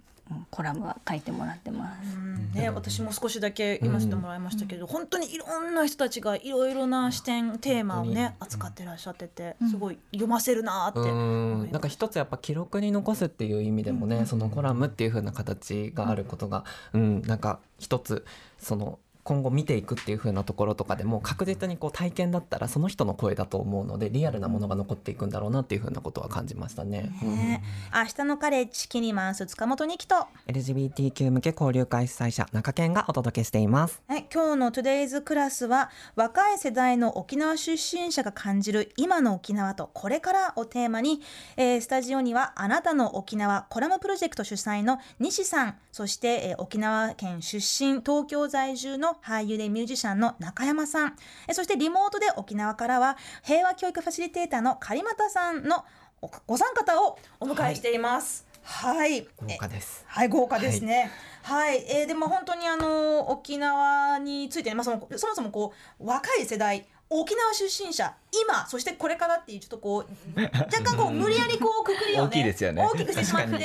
[0.51, 2.17] コラムは書いてもらってます。
[2.57, 10.99] ね、私も少しだけ読ませてもらいましたけど、本当にいろんな人たちがいろいろな視点テーマをね扱ってらっしゃってて、すごい読ませるなって
[11.71, 18.25] なんか一つやっぱ記録に残すっていう意味でもね、そのコラムっていう風な形があることが、うん、なんか一つ
[18.57, 27.11] その今後見ていくっていう風なところとかでも確実にこう体験だったらその人の声だと思うのでリアルなものが残っていくんだろうなっていう風なことは感じましたね。
[27.21, 27.61] ね
[27.93, 34.01] うん、明日のカレッジキニマンス塚本にきと LGBTQ 向け交流会主催者中堅がお届けしています。
[34.07, 41.21] はい、今日の Today's Class は若い世代の沖縄出身者が感じる今の沖縄とこれからをテーマに、
[41.55, 51.15] えー、スタジオにはあなたの沖縄コラムプロジェクト主催の西さんそして、えー、沖縄県出身東京在住の俳優でミュージシャンの中山さん、
[51.51, 55.86] そしてリモートで沖縄からは平和教育ファシリテーターの狩俣さんの
[56.45, 58.45] ご参方をお迎えしています。
[58.62, 60.03] はい、豪華です。
[60.08, 61.12] はい、豪華ですね。
[61.43, 72.83] はい、はい、えー、でも本当にあの沖縄について、ね、まあそのそもそもこう若い世代沖縄出身者今そしてこれからっていうちょっとこう若干こう無理やりこうくくりを、ね、大きいですよね。
[72.83, 73.59] 大きくしてしまってちょっ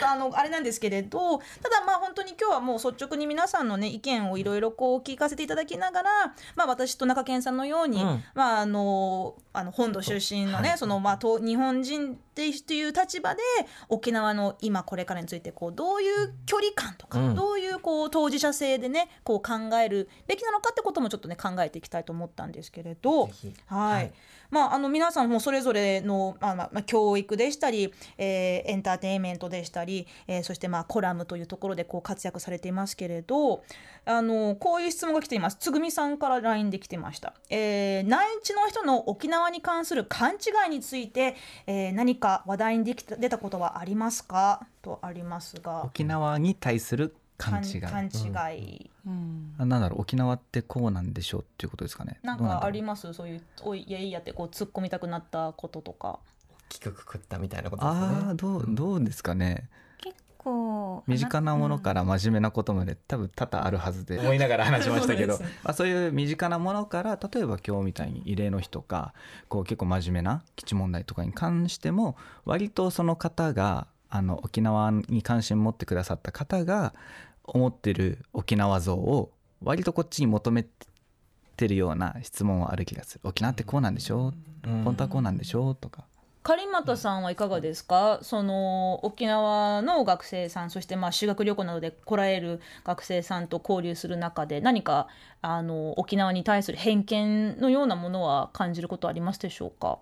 [0.00, 6.10] とあのあれなんですけれどただまあ本当に今日はもう率直に皆さんのね意見をいろいろこう聞かせていただきながら
[6.54, 13.40] まあ私と中堅さんのように、うん、まああのあの本土出身のね、はい、そのまあ日本人っていう立場で
[13.88, 23.30] 沖縄の今これからについてこうどういう距離感とか、うん、どういうこう当事者性でねこう考えるべきなのかってこともちょっとね考えていきたいと思ったんですけれど、
[23.66, 24.14] はい、はい、
[24.50, 33.62] まああの皆さんもそれぞれの、まあまあ、教育でしたり、えー、エンターテインメントでしたり、えー、そしてまあコラムというところでこう活躍されていますけれど
[34.04, 35.56] あのこういう質問が来ています。
[35.58, 44.66] つぐみさんから LINE で来てました、えー、内地の人の沖縄に関する勘違いについて、えー、何か話題にできた出たことはありますか？
[44.82, 45.84] とありますが。
[45.84, 47.80] 沖縄に対する勘違い。
[47.80, 52.18] 勘違い、うん、なんだろう沖縄ってこうなんでしょうっていうことですかね。
[52.22, 53.12] なんかあります？
[53.12, 56.18] そういう「おいいやいや」ってこう突っ込みたくなったこととか。
[56.68, 58.06] 大きくくくったみたいなことですね。
[58.26, 59.68] ああどうどうですかね。
[60.02, 64.18] 結構身近なものから真面目なことまで多分多々あるはずで。
[64.18, 65.36] 思いながら話しましたけど。
[65.36, 69.14] そう,、まあ、そういう身近なものから例えば今日みたいに慰霊の日とか
[69.48, 76.94] こう結構真面目な基地問題とかに関しても割とその方があの沖縄に関心持ってくださった方が
[77.44, 80.66] 思ってる沖縄像を割とこっちに求め
[81.56, 83.20] てるような質問はある気がする。
[83.24, 85.74] 沖縄ってこうなんでしょう、うん、本当はこうなんでしょう？
[85.74, 86.04] とか。
[86.42, 87.24] 狩俣さん。
[87.24, 90.70] はいかがですか、その沖縄の学生さん。
[90.70, 93.48] そしてまあ修学旅行などで来られる学生さん。
[93.48, 95.08] と交流する中で何か
[95.42, 99.98] あの沖縄に対する偏見のようなものは感じることありますでしょうか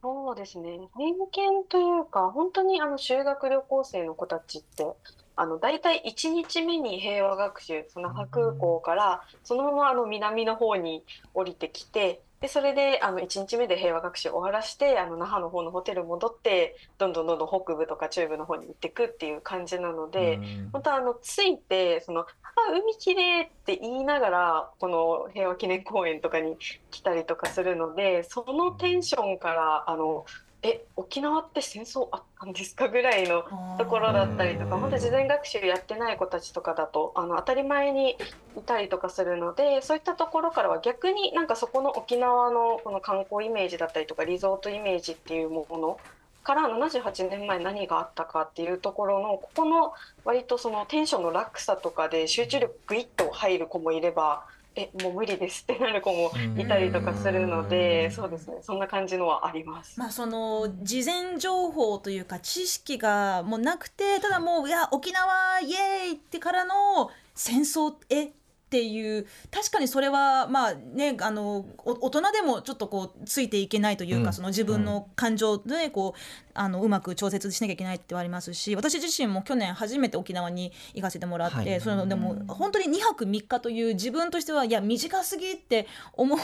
[0.00, 0.78] そうですね。
[0.96, 4.86] 偏見というか、本当にあの修学旅行生の子たちって、
[5.34, 20.38] あの大体1日目に平和学習、その那覇空港からそのままあの南の方に降りてきて、でそれであの1日目で平和学習を終わらしてあの那覇の方のホテル戻ってどんどんどんどん北部とか中部の方に行っていくっていう感じなので、
[20.72, 22.26] 本当あの着いてその「あ
[22.72, 26.56] 海きれい」って言いながらこの平和記念公園とかに
[26.90, 30.24] 来たりとかするのでそのテンションからあの
[30.62, 33.44] え沖縄って戦争あったんですかぐらいの
[33.78, 38.16] ところだったりとか本当事前学習やってない子たちとかだとあの当たり前に
[38.56, 46.00] いたりとかするのでそういったところからは逆になんかそこの沖縄のこの観光イメージだったりとかリゾートイメージっていうもの
[46.42, 49.92] から78年前何があったかっていうところのここの
[50.24, 54.44] 割とそのテンションの落差とかで集中力グイッと入る子もいれば
[54.78, 55.62] えもう無理です。
[55.62, 58.58] ってなる子もいたりとかするのでそうですね。
[58.62, 59.98] そんな感じのはあります。
[59.98, 68.30] まあその事前情報というか知識がもうなくてただもういや沖縄イエーイってからの戦争え
[68.68, 76.20] っていう確かにそれはまあねあの大人でもちょっとこうついていけないというか、うん、その自分の感情で、ね、こう
[76.52, 86.38] あのうまく調節しなきゃいけないってありますし私自身も去年初めて沖縄に行かせてもらって、はい、そのでも本当に2泊3日という自分としてはいや短すぎって思う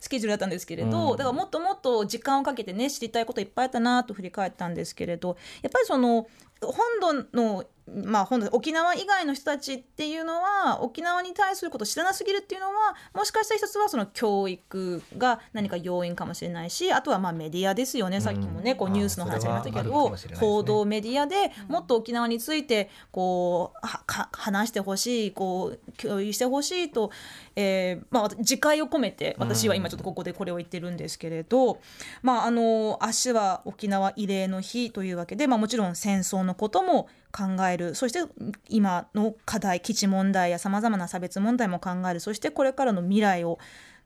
[0.00, 6.26] スケジュールだったんですけれど、うん、だからもっともっと時間をかけてね知りたいこといっぱいあったなと振り返ったんですけれどやっぱりその
[6.62, 23.86] 本土のまあ、本土沖縄以外の人たちっていうのは沖縄に対することを知らなすぎるっていうのはもしかしたら一つはその教育が何か要因かもしれないしあとはまあメディアですよね、さっきもねこうニュースの話ありましたけど、ね、報道メディアでもっと沖縄についてこう
[24.32, 27.12] 話してほしいこう共有してほしいと、
[27.54, 31.78] えーまあ、自戒を込めて私は今ちょっとここでこれを言ってるんですけれど、
[32.22, 37.94] まあ、あの明日は沖縄慰霊の日というわけで、まあ、もちろん戦争のことも考える。
[37.94, 38.20] そして
[38.68, 42.20] 今の課題基地問題やさまざまな差別問題も考える。
[42.20, 43.58] そしてこれからの未来を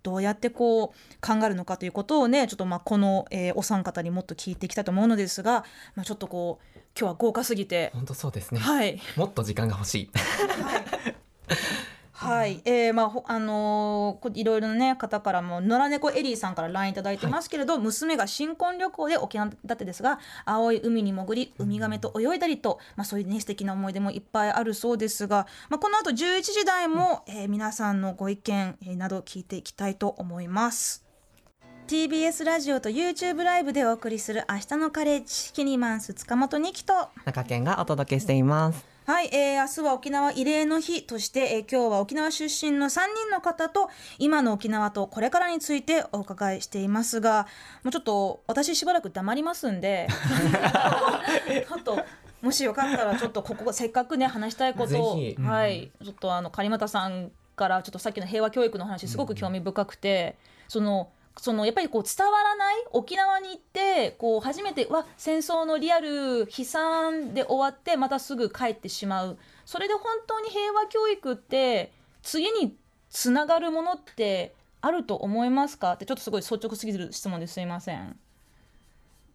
[0.03, 0.89] どうやってこう
[1.21, 5.65] 考えるのかということをねちょっとまあこの、えー、お三方にもっと聞いていきたいと思うのですが、
[5.95, 7.91] まあ、ちょっとこう今日は豪華すぎて。
[7.95, 10.11] 本当そうですね、はい、もっと時間が欲しい。
[10.15, 10.85] はい
[12.21, 31.03] はい、えー、まああのー、いろいろな、ね、方からも野良猫エリーさんから LINE いただいてますけれど、はい、娘が新婚旅行で沖縄だってですが青い海に潜りウミガメと泳いだりと、まあ、そういうね素敵な思い出もいっぱいあるそうですが、まあ、この後11時台も、えー、皆さんのご意見、えー、など聞いていきたいと思います。
[31.87, 36.93] TBS ラジオと YouTube ライブでお送りする明日のカレッジキニマンス塚本二木と
[37.25, 39.00] 中堅がお届けしています。
[39.11, 47.49] はい、えー、明日は沖縄慰霊の日として、えー、今日は沖縄出身の3人の方と今の沖縄とこれからについてお伺いしていますが
[47.83, 50.07] もうちょっと私しばらく黙りますんで
[51.69, 51.99] ちょっと
[52.41, 61.09] もしよかったらちょっとここせっかくね話したいことを、うん、はいちょっとあの狩俣さんからちょっとさっきの平和教育の話すごく興味深くて、うん、その
[61.41, 72.77] そのやっぱりこう伝わらない沖縄に行ってこう初めてわ戦争のリアル悲惨で終わってまたすぐ帰ってしまうそれで本当に平和教育って次に
[73.09, 75.95] つながるものってあると思いますか？
[75.95, 78.19] ってちょっとすごい率直すぎる質問ですいません。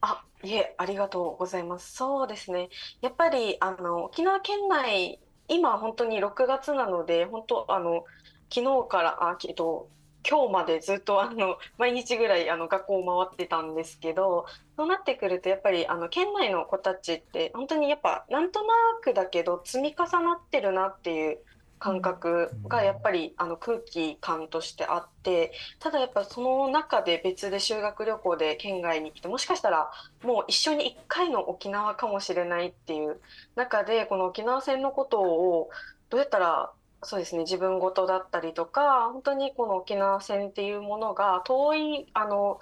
[0.02, 1.96] あいえありがとうございます。
[1.96, 2.70] そうですね
[3.02, 8.06] やっぱりあの沖縄県内今本当に6月なので本当あの
[8.54, 9.89] 昨日からあ、えっと、
[10.28, 21.40] 今日までずっとあの 毎日ぐらいあの学校を回ってたんですけどそうなってくるとやっぱりあの県内の子たちって本当にやっぱなんとなくだけど積み重なってるなっていう
[21.78, 29.92] 感覚がやっぱりあの空気感としてあってただやっぱその中で別で修学旅行で県外に来てもしかしたら
[30.24, 33.20] もう一緒に1回の沖縄かもしれないっていう
[33.56, 35.70] 中でこの沖縄戦のことを
[36.10, 36.72] どうやったら
[37.06, 37.44] そうですね。
[37.44, 42.60] 自分事だったりとか本当にこの沖縄戦っていうものが遠いあの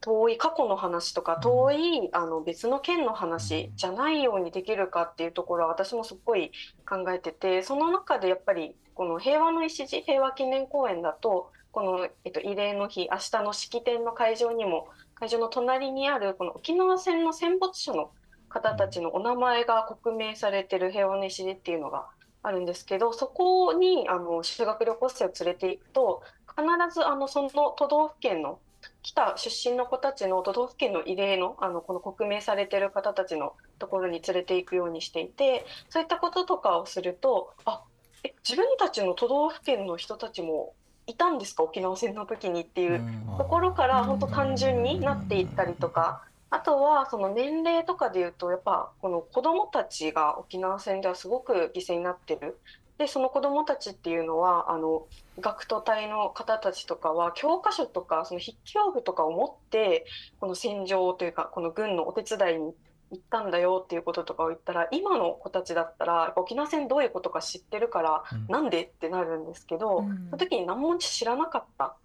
[0.00, 6.52] 遠い過去の話とか遠いあの別の県の話じゃないようにできるかっていうところは私もすっごい
[6.88, 18.12] 考えててその中でやっぱりこの平和の礎平和記念公園だとこの、えっと、慰霊の日明日の式典の会場にも会場の隣にあるこの沖縄戦の戦没者の
[18.48, 22.06] 方たちのお名前が刻名されてる平和の礎っていうのが
[22.46, 28.60] あるんですけどそこにあの修学旅行生を連れていくと必ずあのその都道府県の
[29.02, 37.82] 来た出身の子たちの都道府県の慰霊のあのこの刻銘されてる方たちのところに連れていくようにしていてそういったこととかをするとあ
[38.22, 40.72] え自分たちの都道府県の人たちも
[41.08, 41.64] いたんですか？
[41.64, 43.00] 沖縄戦の時にっていう
[43.38, 46.22] ところから本当単純になっていったりとか。
[46.50, 52.58] あとはその年齢とかでいうとやっぱこの子どもたちが沖縄戦ではすごく犠牲になってる。
[52.98, 55.06] でその子どもたちっていうのはあの
[55.38, 60.06] 学徒隊の方たちとかは教科書とかその筆記用具とかを持って
[60.40, 62.74] この戦場というかこの軍のお手伝いに
[63.10, 71.96] 行ったんだよっていうこととかを言ったら今の子たちだったら沖縄戦どういうことか知ってるから、うん、なんでってなるんですけど、うん、その時に何も知らなかった。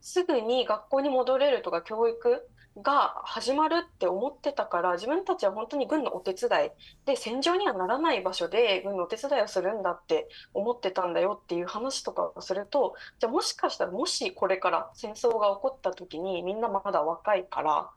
[0.00, 6.70] すぐに学校に戻れるとか教育が始まるって思ってたから自分たちは本当に軍のお手伝い
[7.04, 17.88] で戦場にはならない場所で軍のお手伝いをするんだって思ってたんだよっていう話とかをするとじゃあもしかしたらもしこれから戦争が起こった時にみんなまだ若いから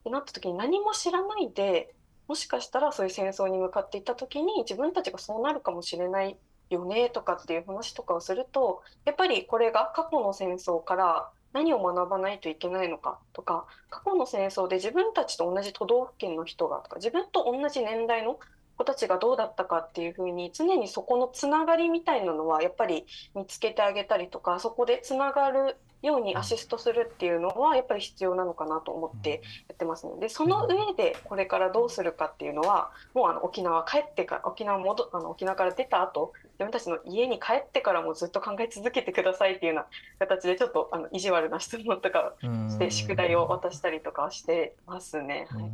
[0.00, 1.92] ってなった時に何も知らないで
[2.28, 6.36] もしかしたらそういう戦争に向かっていった時に自分たちがそうなるかもしれない
[6.70, 18.38] よねとかっていう話とかをするとやっぱりこれが過去の戦争から何を学ばないといけないのかとか過去の戦争で自分たちと同じ都道府県の人がとか自分と同じ年代の
[18.76, 45.46] 子たちがどうだったかっていうふうに常にそこのつながりみたいなのはやっぱり見つけてあげたりとかそこでつながるようにアシストするっていうのはやっぱり必要なのかなと思ってやってますのでその上でこれからどうするかっていうのはもうあの沖縄帰ってから沖縄戻あの沖縄から出た後自分たちの家に帰ってからもずっと考え続けてくださいっていうような形でちょっとあの意地悪な質問とかして宿題を渡したりとかしてますね。
[45.50, 45.70] はい。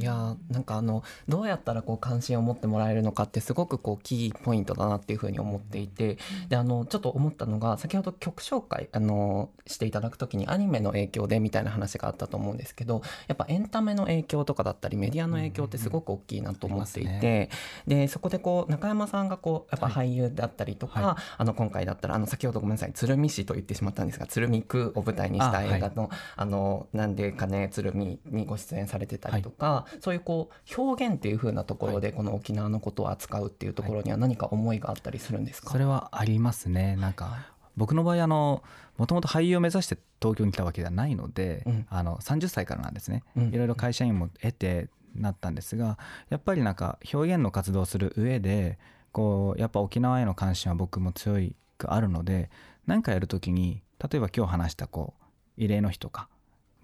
[0.00, 6.18] いやなんかあのどうやったらこう関心を持ってもらえるのかってすごくこうキーポイントだなっていうふうに思っていて。
[6.48, 17.50] であのちょっと思ったのが先ほど曲紹介あのしていただく時にアニメの影響でみたいな話があったと思うんですけどやっぱエンタメの影響とかだったりメディアの影響ってすごく大きいなと思っていて、ね、
[17.86, 36.96] でそこでこう中山さんがこうやっぱ俳優だったりとか、はい、あの今回だったらあの先ほどごめんなさい鶴見市と言ってしまったんですが鶴見区を舞台にした映画の「あはい、あのなんでかね鶴見」にご出演されてたりとか、はい、そういうこう表現っていう風なところでこの沖縄のことを扱うっていうところには何か思いがあったりするんですか、それはありますね。
[36.96, 38.62] なんか僕の場合あの
[38.98, 48.78] もともと俳優を目指して東京に来たわけではないので、うん、あの30歳からなんですね、いろいろ会社員も得てなったんですがやっぱりなんか表現の活動をする上で
[49.12, 52.50] こうやっぱ沖縄への関心は僕も強いくあるので
[52.86, 55.14] 何かやる時に例えば今日話したこ
[55.56, 56.28] う慰霊の日とか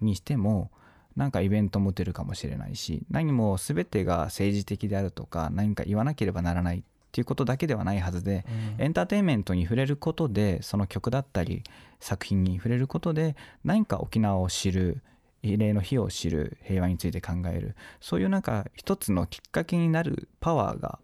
[0.01, 0.71] にしても
[1.15, 6.83] なんかイベントも出るかもしれないし何も全てが政治的であるとか何か言わなければならないっ
[7.15, 8.45] ていうことだけではないはずで、
[8.77, 11.63] うん、エンターテインメントに触れることでその曲だったり
[12.01, 15.01] 作品に触れることで何か沖縄を知る
[15.41, 20.99] 慰霊の日を知る平和について考えるそういうなんか一つのきっかけになるパワーが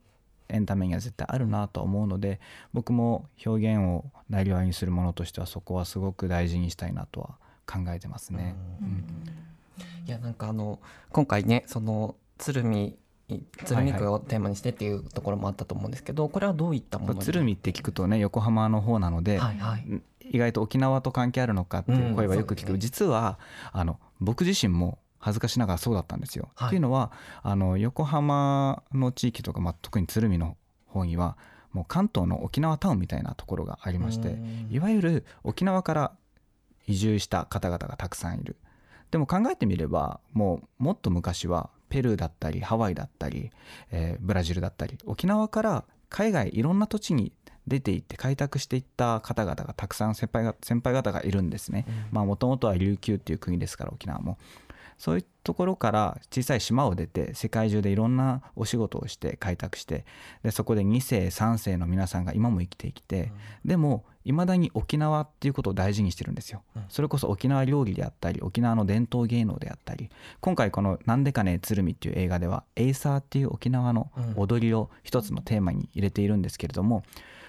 [0.50, 2.42] エンタメには絶対あるなと思うので
[2.74, 8.56] 僕も表現をなりわいにするものとしてはそこはすごく大事にしたいなとは考えてますね。
[8.82, 9.06] うん、
[10.06, 10.80] いやなんかあの
[11.14, 12.98] 今回ねその鶴見
[13.66, 20.02] 鶴見区をテーマにしてっていうところもあったと思うんですけど、これはどういったもの鶴見って聞くとね横浜の方なので、はいはい、
[20.32, 23.40] 意外と沖縄と関係あるのかっていう声はよく聞く、うんね、実は
[23.72, 26.50] あの僕自身も恥ずかしながらそうだったんですよ。
[26.56, 27.12] はい、っていうのは
[27.44, 30.58] あの横浜の地域とか、まあ、特に鶴見の
[30.88, 31.38] 方には
[31.72, 34.38] もう関東の沖縄タウンみたいなところがありまして
[34.70, 36.12] いわゆる沖縄から
[36.88, 38.40] 移住した方々がたくさん。
[38.40, 38.58] いる。
[39.12, 43.52] でも考えてみればもうもっと昔はペルーだったりハワイだったり、
[43.92, 47.34] えー、ブラジルだったり沖縄から海外いろんな土地に
[47.68, 51.86] 出ていって開拓していった方々がたくさん先輩が先輩方がいるんですね。
[52.12, 54.38] もともとは琉球っていう国ですから沖縄も。
[55.02, 60.06] そういうところから小さい島を出て世界中でいろんなお仕事をして開拓して
[60.44, 63.32] でそこで2世3世の皆さんが今も生きてきて、
[63.64, 77.02] うん、でもいまだに沖縄っていうことを大事にしてるんですよ、うん、それこそ沖縄料理であったり沖縄の伝統芸能であったり今回この「なんでかね鶴見」っていう映画ではエイサーっていう沖縄の踊りを一つのテーマに入れているんですけれども、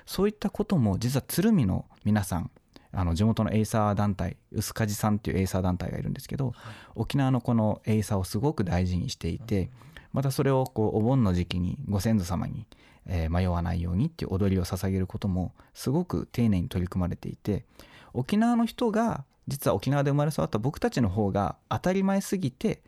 [0.06, 2.50] そういったことも実は鶴見の皆さん
[2.92, 6.54] あの地元のエイサー団体臼梶さんっていうエイサー団体がいるんですけど、はい、
[6.94, 9.70] 沖縄のこのエイサーをすごく大事にしていて、
[10.12, 12.66] またそれをこうお盆の時期にご先祖様に、
[13.06, 17.64] えー、迷わないようにっていう踊りを捧げることもすごく丁寧に取り組まれていて
[18.12, 22.82] 沖縄の人が実は沖縄で生まれ育った僕たちの方が当たり前すぎて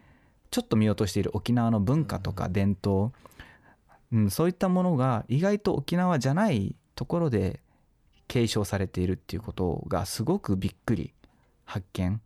[0.50, 3.12] ちょっと見落としている沖縄の文化とか伝統、
[4.12, 7.60] うん、そういったものが意外と沖縄じゃないところで
[8.28, 11.12] 継承されているっていうことがすごくびっくり
[11.64, 12.20] 発見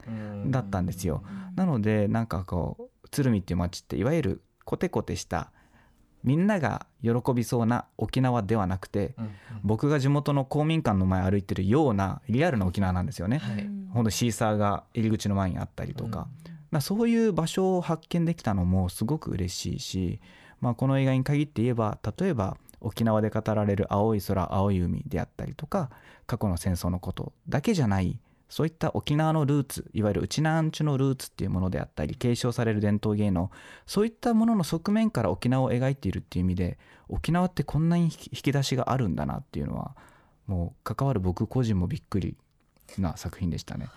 [0.46, 1.22] だったんですよ。
[1.57, 5.51] なのでなんかこう鶴見っていう街っていわゆるコテコテした
[6.24, 9.14] みんなが喜びそうな沖縄ではなくて、
[9.62, 13.38] 僕が地元の公民館の前歩いてるようなリアルな沖縄なんですよね。
[13.38, 16.26] はい、ほんとシーサーが入り口の前にあったりとか、
[16.72, 20.20] うん、そういう場所を発見できたのもすごく嬉しいし、
[20.61, 25.91] まあ、この映画に限って言えば例えば沖縄で語られる青い空青い海であったりとか
[26.26, 28.18] 過去の戦争のことだけじゃない
[28.49, 33.51] そういった沖縄のルーツいわゆる内南地のルーツっていうものであったり継承される伝統芸能
[33.87, 39.95] そういったものの側面から沖縄を描いているっていう意味で沖縄ってこんなに引き出しがあるんだなっていうのは
[40.47, 42.37] もう関わる僕個人もびっくり
[42.97, 43.89] な作品でしたね。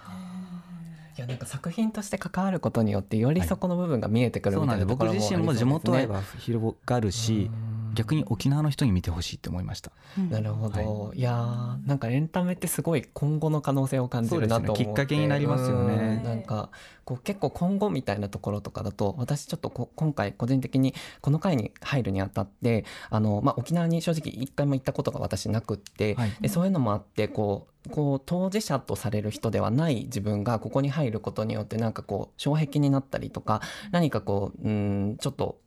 [1.17, 7.51] いやなんか作品として関わることによってよりそこの部分が見えてくるみたいなところも、ね、僕自身も地元愛は広がるし
[7.93, 9.91] 逆に沖縄の人に見てほしいって思いました。
[10.29, 16.21] なるほど、はい、いやなんかエンタメってすごい今後の可能性を感じるなと思って、ね、きっかけになりますよね。
[16.23, 16.69] なんか
[17.05, 33.61] こう結構今後みたいなところとかだと私ちょっと今回個人的にこの回に入るにあたってあの、まあ、沖縄に正直一回も行ったことが私なくって、はい、そういうのもあってこうこう当事者とされる人ではない自分がここに入ることによってなんかこう障壁になったりとか
[33.91, 35.57] 何かこううんちょっと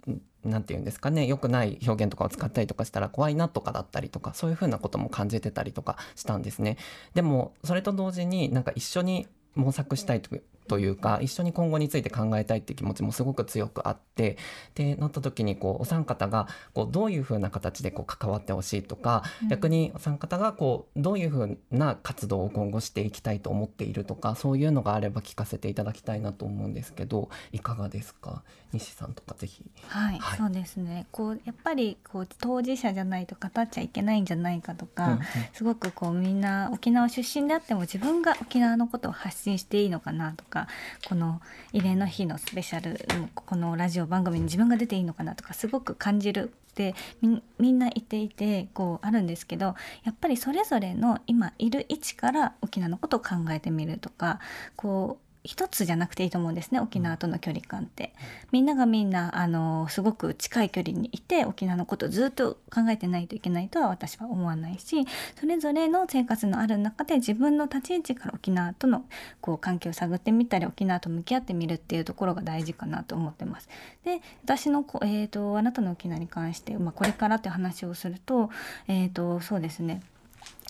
[0.45, 6.77] 何て言うんですかね良くない表現とかを使ったりとかしたら怖いなとかだったりとかそういうふうなことも感じてたりとかしたんですね。
[7.15, 10.37] でもそれと同時になんか一緒に模索したいと
[10.67, 14.39] というか一緒に今後について考えたいって気持ちもすごく強くあって
[14.75, 28.43] でなった時にこうお三方がこうどういうふうな形でこう関わってほしいとか、うん、逆にお三方がこうどういうふうな活動を今後していきたいと思っているとかそういうのがあれば聞かせていただきたいなと思うんですけどいかがですか？
[28.75, 29.65] 西さんとかぜひ。
[29.89, 31.07] はい、はい、そうですね。
[31.13, 35.21] こうやっぱりこう当事者じゃないと語っちゃいけないんじゃないかとか、うんうん、
[35.53, 40.69] すごくこうみんな沖縄出身であっても自分が沖縄のことを発信していいのかなとか
[41.09, 41.41] この
[41.73, 42.99] 慰霊の日のスペシャル
[43.35, 46.95] このラジオ番組に自分が出ていいのかなとかすごく感じるって
[47.59, 49.67] みんな言っていてこうあるんですけど
[50.05, 54.41] やっぱりそれぞれの今いる位置から沖縄のことを考えてみるとか
[54.75, 58.15] こう一つじゃなくていいと思うんですね沖縄との距離感って。
[58.51, 65.05] みんながみんなあのすごく近い距離にいて沖縄のことをずっと考えてないといけないとは私は思わないし
[65.39, 69.05] それぞれの生活のある中で自分の立ち位置から沖縄との
[69.41, 73.69] こう関係を探ってみたり沖縄と向き合ってみるっていうところが大事かなと思ってます。
[74.05, 78.51] で私の、えーと、あなたの沖縄に関して、まあ、これからって話をすると,、
[78.89, 80.03] えーとそうですね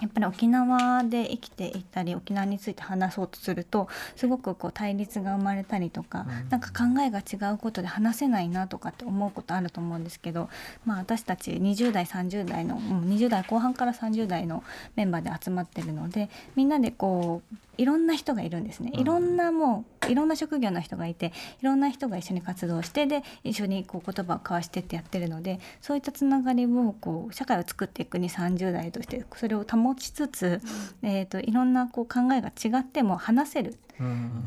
[0.01, 10.49] やっぱり沖縄で生きていたり沖縄について話そうとするとすごくこう対立が生まれたりとか、うん、なんか考えが違うことで話せないなとかって思うことあると思うんですけど、
[10.85, 14.65] まあ、私たち20代30代の、うん、20代後半から30代の
[14.97, 18.91] メンバーで集まってるのでみんなでこういろんな人がいるんですね。
[18.95, 30.61] いろんなもういろんな職業の人がいていろんな人が一緒に活動してで一緒にこう言葉を交わしてってやってるのでそういったつながりをこう社会を作っていくに30代としてそれを保ちつつ、
[31.03, 33.77] えーと、いろんなこう考えが違っても話せる、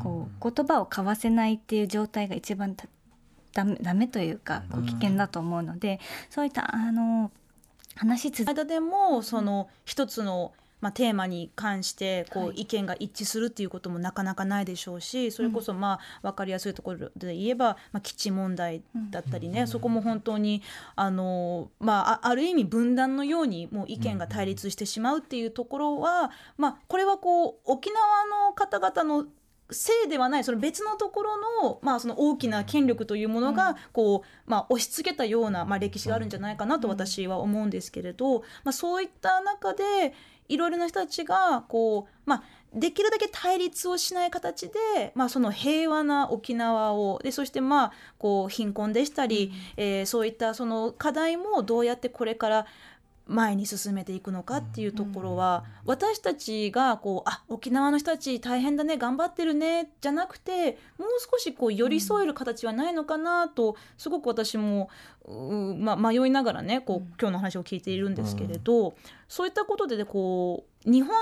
[0.02, 2.76] こう言葉を交わせないっていう状態が一番
[3.52, 6.00] ダメダメというかこう危険だと思うので、
[6.30, 7.30] そういったあの
[7.96, 20.62] 話続間でもその一つのまあ、テーマに関してこう意見が一致するっていうこともなかなかないでしょうしそれこそまあ分かりやすいところで言えば、まあ、基地問題だったりね、そこも本当に
[20.96, 29.26] あの、まあ、ある意味分断のようにもう意見が対立してしまうっていうところは、まあ、これはこう沖縄の方々の
[29.70, 40.14] せいではないその別のところの,、まあその大きな権力というものがこう、まあ、押し付けたような、まあ、歴史があるんじゃないかなと私は思うんですけれど、まあ、そういった中で
[40.48, 42.42] いろいろな人たちがこう、まあ、
[42.74, 52.66] できるだけ対立をしない形で、まあ、その平和な沖縄をでそしてまあこう貧困でしたり、うん、えー、そういったその課題もどうやってこれから
[53.28, 64.88] 前に進めていくのかっていうところは、私たちがこうあ沖縄の人たち大変だね頑張ってるねじゃなくてもう少しこう寄り添える形はないのかなとすごく私も
[65.78, 68.94] まあ、迷いながらねこう今日の話を聞いているんですけれど、
[69.28, 71.16] そういったことで、ね、こう日本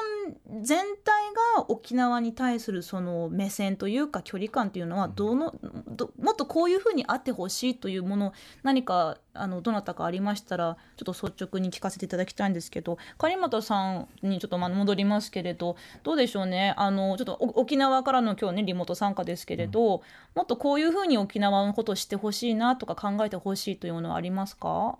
[0.60, 1.14] 全体
[1.56, 5.54] が沖縄に対するその目線というか距離感というのはどの
[5.88, 8.32] どもっとこういうふうにあってほしいというもの
[8.62, 16.74] 何かあのどなたかありましたらちょっと率直に聞かせていただきたいんですけど狩俣さんにちょっと戻りますけれどどうでしょうね？
[16.76, 20.00] あのちょっと沖縄からの今日ねリモート参加ですけれど、うん、
[20.34, 24.98] もっとこういうふうに沖縄のことをしてほしいなとか考えてほしいというものはありますか？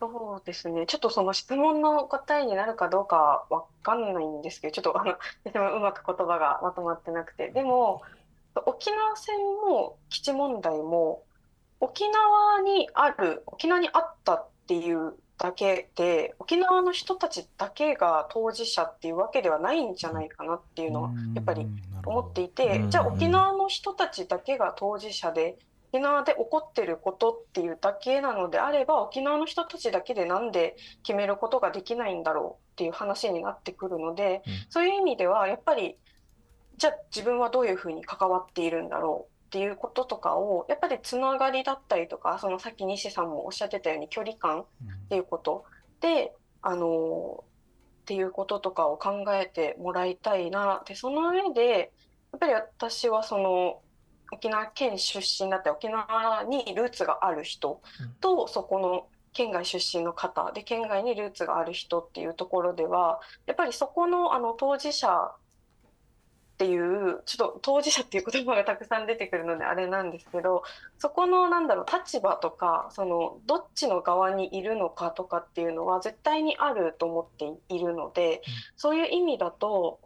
[0.00, 0.86] そうですね。
[0.86, 5.18] ちょっとその質問の答えになるかどうかわかんないんですけど、ちょっとあの、
[5.52, 7.50] でもうまく言葉がまとまってなくて。
[7.50, 8.00] でも、
[8.66, 11.22] 沖縄戦も基地問題も、
[11.80, 21.66] 沖縄にある、沖縄にあったっていうだけで、沖縄の人たちだけが当事者っていうわけではないんじゃないかなっていうのは、やっぱり
[22.06, 25.58] 思っていて、じゃあ沖縄の人たちだけが当事者で、
[25.92, 35.96] 沖縄で起こってることっていうだけなのであれば沖縄の人たちだけでなんで決めることができないんだろうっていう話になってくるので、うん、そういう意味ではやっぱり
[36.76, 44.64] じゃあ自分はどういうふうに関わっているんだろうっていうこととかをやっぱりつながりだったりとかそのさっき西さんもおっしゃってたように距離感っ
[45.08, 45.64] ていうこと
[46.00, 46.32] で、
[46.64, 47.44] うん、あの
[48.02, 51.92] っていうこととかを考えてもらいたいなでその上で
[52.32, 53.82] やっぱり私はその
[54.32, 57.80] 沖縄県出身だったり沖縄にルーツがある人
[58.20, 60.52] と、そこの県外出身の方。
[60.52, 70.62] で県外にルーツがある人っていうところではやっぱりそこのあの当事者っていうちょっと当事者っていう言葉がたくさん出てくるのであれなんですけど
[70.98, 78.42] そこのなんだろう立場とかそのどっちの側にいるのかとかっていうのは絶対にあると思っているので、
[78.76, 80.00] そういう意味だと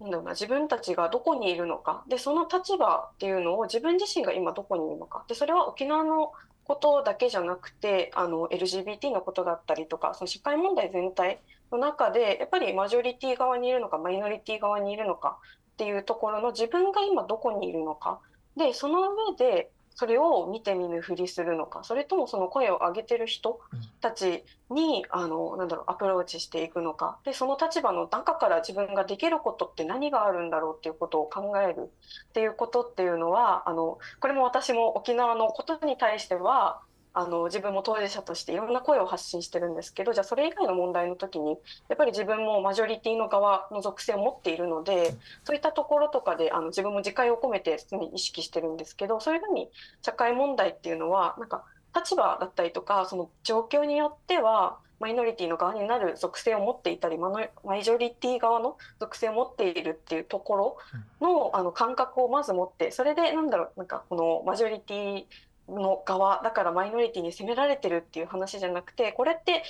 [0.00, 2.04] なんだろうな自分たちがどこにいるのか。
[2.08, 5.24] でその立場っていうのを自分自身が今どこにいるのか。
[5.28, 6.32] でそれは沖縄の
[6.64, 11.40] ことだけじゃなくてあの LGBT のことだったりとかその社会問題全体
[11.70, 15.38] の中でやっぱりマジョリティ側にいるのかマイノリティ側にいるのか
[15.72, 18.20] っていうところの自分が今どこにいるのか。
[18.56, 21.82] でその上でそれを見て見ぬふりするのか。
[21.82, 23.60] それともその声を上げてる人
[24.02, 27.18] たちに、あのなんだろうアプローチしていくのか。
[27.24, 31.90] でその立場の中から自分ができることって何があるんだろうっていうことを考える。
[32.28, 36.82] っていうことっていうのはあのこれも私も沖縄のことに対しては
[37.18, 41.52] あの自分も当事者としていろんな声を発信してるんですけどじゃあそれ以外の問題の時に
[41.88, 45.14] やっぱり自分もマジョリティの側の属性を持っているので
[45.44, 49.70] そういったところとかであの自分も自戒を込めて常に意識してるんですけどそういうふうに
[50.02, 51.64] 社会問題っていうのはなんか
[51.94, 57.30] 立場だったりとかその状況によってはマイノリティの側になる属性を持っていたりマ
[57.64, 60.76] マジョリティ側の属性を持っているっていうところ
[61.20, 65.24] のあの感覚をまず持ってそれでなんだろうなんかこのマジョリティ
[65.68, 69.62] の側だからマイノリティに責められてるっていう話じゃなくてこれって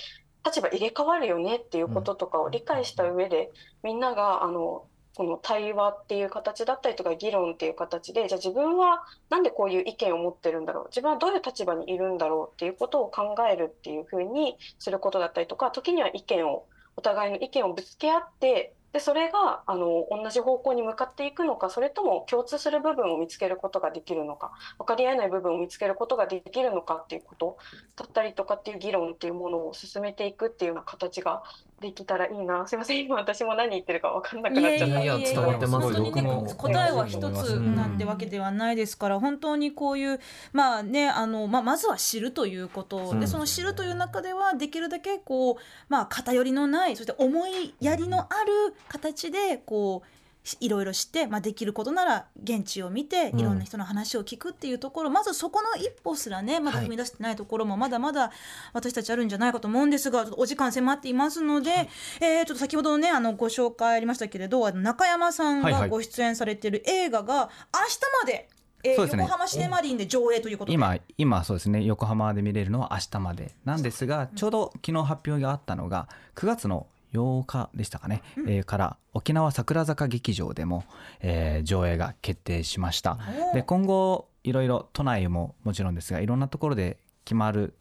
[0.45, 3.51] 立場入れ替わるよねっていうこととかを理解した上で、
[3.83, 4.85] みんながあの
[5.15, 10.87] この対話っていう形だったりとか議論っていう形でじゃあ自分はなんでこういう意見を持ってるんだろう？
[10.89, 27.57] 自分はどういう立場にいるんだろうっていうことを考えるっていうふうにすることだったりとか時には意見をお互いの意見をぶつけ合ってでそれがあの同じ方向に向かっていくのかそれとも共通する部分を見つけることができるのか分かり合えない部分を見つけることができるのかっていうこと
[27.95, 31.43] だったりとかっていう議論っていうものを進めていくっていうような形が
[31.79, 32.67] できたらいいな。
[32.67, 35.01] すみません、今私も何言ってるか分かんなくなっちゃった。
[35.03, 35.93] いやいや伝わってます。
[35.93, 40.19] 本当にね、答えは一つなんてわけではないですから、本当にこういう
[40.53, 45.55] まあね、あのまあまずは知るということ、でその知るという中ではできるだけこう
[45.87, 50.16] まあ偏りのない、そして思いやりのある形でこう。
[50.59, 58.31] いろいろして、まあ、できることなら現地を見ていろんな人の話を聞くっていうところ、うん、まずそこの一歩すらねまだ踏み出してないところもまだまだ
[58.73, 61.89] 私たちあるんじゃないかと思うんですがお時間迫っていますので、はい、
[62.21, 68.49] えー、ちょっと先ほどねあのご紹介ありましたけれど中山さんがご出演されている映画が明日まで
[68.83, 71.83] えー、ね、横浜シネマリンで上映ということ今今そうですね。
[71.83, 80.83] 横浜で見れるのは明日までなんですが、ちょうど昨日発表があったのが9月の8日でしたかね、うん、えー、から沖縄桜坂劇場でも、
[81.21, 83.17] えー、上映が決定しました。
[83.53, 87.73] で今後いろいろ都内ももちろんですがいろんなところで決まる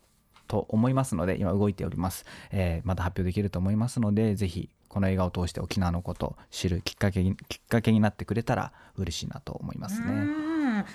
[0.46, 10.06] と思いますので今動いております、えー、また発表できると思いますのでぜひこの映画を通して沖縄のことを知るきっかけにきっかけになってくれたら嬉しいなと思いますね。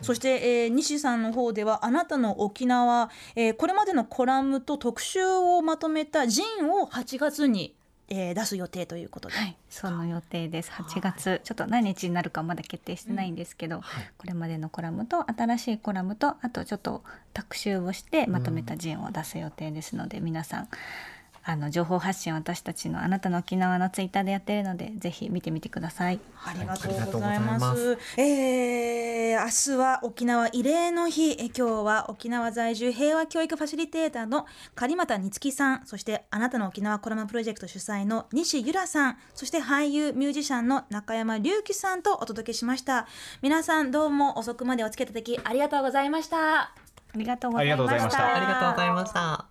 [0.02, 7.76] そして、えー、西さんの方ではあなたの沖縄、えー、これまでのコラムと特集をまとめた「ジン」を8月に
[8.14, 10.72] えー、出す予定ということで、はい、その予定です。
[10.72, 17.04] 8月、はい、ちょっと何日になるかまだ決定してないんですけど、うんはい、これまでのコラムと新しいコラムとあとちょっと
[17.34, 20.68] 特集をしてまとめた陣を出す予定ですので、うん、皆さん
[21.44, 26.20] あの情報発信私たちのあなたの沖縄のツイッターでやってるのでぜひ見てみてください。
[26.46, 27.96] ありがとうございます。
[27.96, 31.32] はい、えー、明日は沖縄慰霊の日。
[31.32, 35.86] え今日は沖縄在住平和教育ファシリテーターの狩俣につきさん。
[35.86, 39.18] そしてあなたの沖縄コラムプロジェクト主催の西由良さん。
[39.34, 43.08] そして俳優ミュージシャンの中山隆樹さんとお届けしました。
[43.42, 46.62] 皆さんどうも遅くまでお付き合いいただきありがとうございました。
[46.62, 46.74] あ
[47.16, 48.36] りがとうございました。
[48.36, 49.51] ありがとうございました